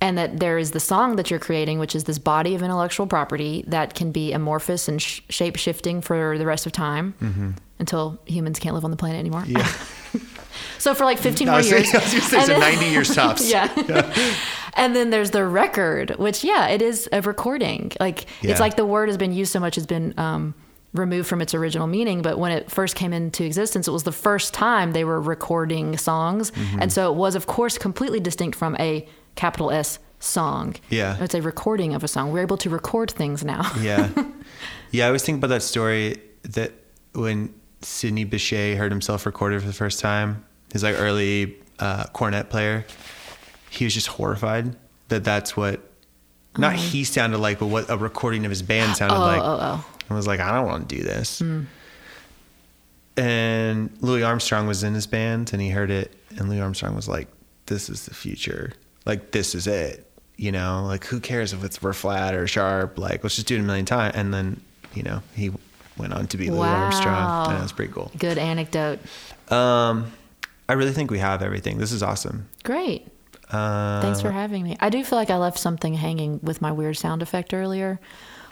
And 0.00 0.16
that 0.16 0.38
there 0.40 0.58
is 0.58 0.70
the 0.70 0.80
song 0.80 1.16
that 1.16 1.30
you're 1.30 1.40
creating, 1.40 1.78
which 1.78 1.94
is 1.96 2.04
this 2.04 2.18
body 2.18 2.54
of 2.54 2.62
intellectual 2.62 3.06
property 3.06 3.64
that 3.66 3.94
can 3.94 4.12
be 4.12 4.32
amorphous 4.32 4.88
and 4.88 5.02
sh- 5.02 5.20
shape 5.28 5.56
shifting 5.56 6.00
for 6.00 6.38
the 6.38 6.46
rest 6.46 6.66
of 6.66 6.72
time 6.72 7.56
until 7.80 8.20
humans 8.26 8.58
can't 8.58 8.74
live 8.74 8.84
on 8.84 8.90
the 8.92 8.96
planet 8.96 9.18
anymore. 9.18 9.44
Yeah. 9.46 9.66
so 10.78 10.94
for 10.94 11.04
like 11.04 11.18
15 11.18 11.48
I 11.48 11.50
more 11.52 11.60
years. 11.60 11.92
I 11.94 11.98
was 11.98 12.12
gonna 12.12 12.22
say, 12.22 12.36
And 12.38 12.46
so 12.46 12.52
then- 12.52 12.60
90 12.60 12.86
years 12.86 13.14
tops. 13.14 13.50
yeah. 13.50 13.68
and 14.74 14.94
then 14.94 15.10
there's 15.10 15.30
the 15.32 15.44
record, 15.44 16.10
which 16.18 16.44
yeah, 16.44 16.68
it 16.68 16.82
is 16.82 17.08
a 17.12 17.20
recording. 17.22 17.92
Like 18.00 18.26
Yeah. 18.42 18.52
it's 18.52 18.60
like 18.60 18.76
the 18.76 18.86
word 18.86 19.08
has 19.08 19.16
been 19.16 19.32
used 19.32 19.52
so 19.52 19.60
much, 19.60 19.76
it's 19.76 19.86
been 19.86 20.14
um, 20.18 20.54
removed 20.94 21.28
from 21.28 21.40
its 21.40 21.54
original 21.54 21.86
meaning. 21.86 22.22
But 22.22 22.38
when 22.38 22.52
it 22.52 22.70
first 22.70 22.94
came 22.94 23.12
into 23.12 23.44
existence, 23.44 23.88
it 23.88 23.90
was 23.92 24.04
the 24.04 24.12
first 24.12 24.54
time 24.54 24.92
they 24.92 25.04
were 25.04 25.20
recording 25.20 25.96
songs, 25.98 26.50
Mm-hmm. 26.52 26.82
and 26.82 26.92
so 26.92 27.12
it 27.12 27.16
was, 27.16 27.34
of 27.34 27.46
course, 27.46 27.78
completely 27.78 28.20
distinct 28.20 28.56
from 28.56 28.76
a 28.78 29.06
capital 29.38 29.70
S 29.70 29.98
song. 30.20 30.74
Yeah. 30.90 31.16
it's 31.22 31.34
a 31.34 31.40
recording 31.40 31.94
of 31.94 32.02
a 32.02 32.08
song. 32.08 32.32
We're 32.32 32.42
able 32.42 32.56
to 32.58 32.68
record 32.70 33.10
things 33.10 33.44
now. 33.44 33.70
yeah. 33.80 34.10
Yeah, 34.90 35.04
I 35.04 35.08
always 35.08 35.22
think 35.22 35.36
about 35.38 35.48
that 35.48 35.62
story 35.62 36.16
that 36.44 36.72
when 37.12 37.52
Sidney 37.82 38.24
Bechet 38.24 38.76
heard 38.78 38.90
himself 38.90 39.26
recorded 39.26 39.60
for 39.60 39.66
the 39.66 39.74
first 39.74 40.00
time, 40.00 40.44
his 40.72 40.82
like 40.82 40.96
early 40.98 41.56
uh, 41.78 42.04
cornet 42.14 42.48
player, 42.48 42.86
he 43.68 43.84
was 43.84 43.92
just 43.92 44.06
horrified 44.06 44.74
that 45.08 45.24
that's 45.24 45.54
what 45.56 45.82
not 46.56 46.74
he 46.74 47.04
sounded 47.04 47.36
like, 47.38 47.58
but 47.58 47.66
what 47.66 47.90
a 47.90 47.98
recording 47.98 48.46
of 48.46 48.50
his 48.50 48.62
band 48.62 48.96
sounded 48.96 49.14
Oh, 49.14 49.20
like. 49.20 49.42
oh, 49.42 49.58
oh. 49.60 49.86
I 50.10 50.14
was 50.14 50.26
like, 50.26 50.40
I 50.40 50.52
don't 50.54 50.66
want 50.66 50.88
to 50.88 50.96
do 50.96 51.02
this. 51.02 51.42
And 53.16 53.90
Louis 54.00 54.22
Armstrong 54.22 54.66
was 54.66 54.82
in 54.82 54.94
his 54.94 55.06
band 55.06 55.52
and 55.52 55.60
he 55.60 55.68
heard 55.70 55.90
it 55.90 56.14
and 56.38 56.48
Louis 56.48 56.60
Armstrong 56.60 56.94
was 56.96 57.08
like, 57.08 57.28
This 57.66 57.90
is 57.90 58.06
the 58.06 58.14
future. 58.14 58.72
Like 59.06 59.30
this 59.30 59.54
is 59.54 59.66
it. 59.66 60.04
You 60.36 60.52
know, 60.52 60.84
like 60.86 61.04
who 61.04 61.18
cares 61.20 61.52
if 61.52 61.64
it's 61.64 61.82
we're 61.82 61.92
flat 61.92 62.34
or 62.34 62.46
sharp? 62.46 62.98
Like 62.98 63.22
let's 63.24 63.34
just 63.36 63.48
do 63.48 63.56
it 63.56 63.60
a 63.60 63.62
million 63.62 63.86
times. 63.86 64.14
And 64.14 64.32
then, 64.32 64.60
you 64.94 65.02
know, 65.02 65.22
he 65.34 65.50
went 65.96 66.12
on 66.12 66.26
to 66.28 66.36
be 66.36 66.50
Louis 66.50 66.68
Armstrong. 66.68 67.52
And 67.52 67.60
that's 67.60 67.72
pretty 67.72 67.92
cool. 67.92 68.12
Good 68.18 68.38
anecdote. 68.38 69.00
Um 69.48 70.12
I 70.68 70.74
really 70.74 70.92
think 70.92 71.10
we 71.10 71.18
have 71.18 71.42
everything. 71.42 71.78
This 71.78 71.92
is 71.92 72.02
awesome. 72.02 72.46
Great. 72.62 73.08
Uh, 73.50 74.02
Thanks 74.02 74.20
for 74.20 74.30
having 74.30 74.62
me. 74.62 74.76
I 74.80 74.90
do 74.90 75.02
feel 75.02 75.18
like 75.18 75.30
I 75.30 75.38
left 75.38 75.58
something 75.58 75.94
hanging 75.94 76.40
with 76.42 76.60
my 76.60 76.70
weird 76.72 76.98
sound 76.98 77.22
effect 77.22 77.54
earlier. 77.54 77.98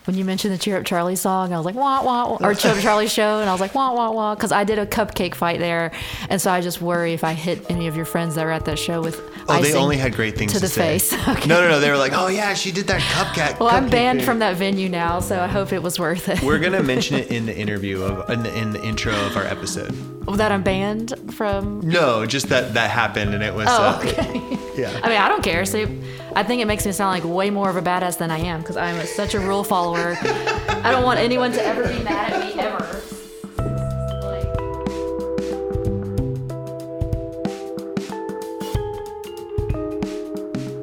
When 0.07 0.17
you 0.17 0.25
mentioned 0.25 0.55
the 0.55 0.59
Cheer 0.59 0.77
Up 0.77 0.85
Charlie 0.85 1.17
song, 1.17 1.53
I 1.53 1.57
was 1.57 1.67
like, 1.67 1.75
wah, 1.75 2.03
wah, 2.05 2.31
wah, 2.31 2.39
or 2.41 2.55
Cheer 2.55 2.73
Up 2.73 2.79
Charlie 2.79 3.09
show, 3.09 3.41
and 3.41 3.49
I 3.51 3.53
was 3.53 3.61
like, 3.61 3.75
wah, 3.75 3.93
wah, 3.93 4.13
wah, 4.13 4.35
because 4.37 4.53
I 4.53 4.63
did 4.63 4.79
a 4.79 4.87
cupcake 4.87 5.35
fight 5.35 5.59
there. 5.59 5.91
And 6.31 6.41
so 6.41 6.51
I 6.51 6.61
just 6.61 6.81
worry 6.81 7.13
if 7.13 7.25
I 7.25 7.33
hit 7.35 7.69
any 7.71 7.89
of 7.89 7.97
your 7.97 8.05
friends 8.05 8.37
that 8.37 8.45
were 8.45 8.53
at 8.53 8.65
that 8.67 8.79
show 8.79 9.03
with 9.03 9.21
Oh, 9.49 9.55
icing 9.55 9.73
they 9.73 9.79
only 9.79 9.97
had 9.97 10.15
great 10.15 10.37
things 10.37 10.53
to 10.53 10.59
to, 10.59 10.63
the 10.63 10.69
say. 10.69 10.99
face. 10.99 11.13
Okay. 11.29 11.49
No, 11.49 11.61
no, 11.61 11.69
no. 11.69 11.81
They 11.81 11.91
were 11.91 11.97
like, 11.97 12.13
"Oh 12.15 12.29
yeah, 12.29 12.55
she 12.55 12.71
did 12.73 12.87
that 12.87 13.01
cupcake." 13.01 13.59
Well, 13.61 13.69
I'm 13.69 13.89
banned 13.89 14.21
thing." 14.21 14.27
from 14.27 14.39
that 14.41 14.57
venue 14.57 14.89
now, 14.89 15.21
so 15.21 15.41
I 15.41 15.47
hope 15.49 15.73
it 15.73 15.83
was 15.83 15.99
worth 15.99 16.29
it. 16.29 16.41
We're 16.43 16.59
gonna 16.59 16.83
mention 16.83 17.17
it 17.21 17.29
in 17.31 17.47
the 17.47 17.57
interview 17.57 18.03
of 18.03 18.31
in 18.31 18.43
the, 18.45 18.57
in 18.57 18.71
the 18.71 18.83
intro 18.85 19.13
of 19.27 19.37
our 19.37 19.45
episode. 19.45 19.93
That 20.35 20.51
I'm 20.53 20.63
banned 20.63 21.15
from. 21.35 21.81
No, 21.81 22.27
just 22.27 22.49
that 22.49 22.75
that 22.75 22.91
happened 22.91 23.35
and 23.35 23.43
it 23.43 23.55
was. 23.55 23.69
Oh, 23.71 23.73
uh, 23.73 24.01
okay. 24.03 24.43
Yeah. 24.77 24.91
I 25.03 25.09
mean, 25.09 25.17
I 25.17 25.31
don't 25.31 25.43
care. 25.43 25.65
See, 25.65 25.87
I 26.35 26.43
think 26.43 26.61
it 26.61 26.67
makes 26.67 26.85
me 26.85 26.93
sound 26.93 27.11
like 27.11 27.25
way 27.25 27.49
more 27.49 27.71
of 27.71 27.77
a 27.77 27.81
badass 27.81 28.19
than 28.19 28.31
I 28.31 28.37
am 28.37 28.61
because 28.61 28.77
I'm 28.77 28.97
a, 28.97 29.07
such 29.07 29.33
a 29.33 29.41
rule 29.41 29.65
follower. 29.65 30.19
I 30.21 30.91
don't 30.91 31.03
want 31.03 31.19
anyone 31.19 31.51
to 31.53 31.65
ever 31.65 31.83
be 31.89 32.03
mad 32.03 32.31
at 32.35 32.45
me 32.45 32.61
ever. 32.61 33.01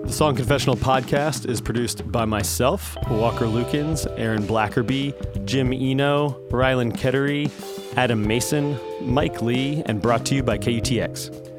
The 0.08 0.12
Song 0.12 0.36
Confessional 0.36 0.76
podcast 0.76 1.48
is 1.48 1.62
produced 1.62 2.12
by 2.12 2.26
myself, 2.26 2.98
Walker 3.10 3.46
Lukens, 3.46 4.12
Aaron 4.18 4.44
Blackerby, 4.44 5.46
Jim 5.46 5.72
Eno, 5.72 6.30
Rylan 6.50 6.94
Kettery, 6.96 7.52
Adam 7.96 8.26
Mason, 8.26 8.78
Mike 9.06 9.42
Lee, 9.42 9.84
and 9.86 10.02
brought 10.02 10.26
to 10.28 10.36
you 10.36 10.44
by 10.44 10.58
KUTX. 10.58 11.53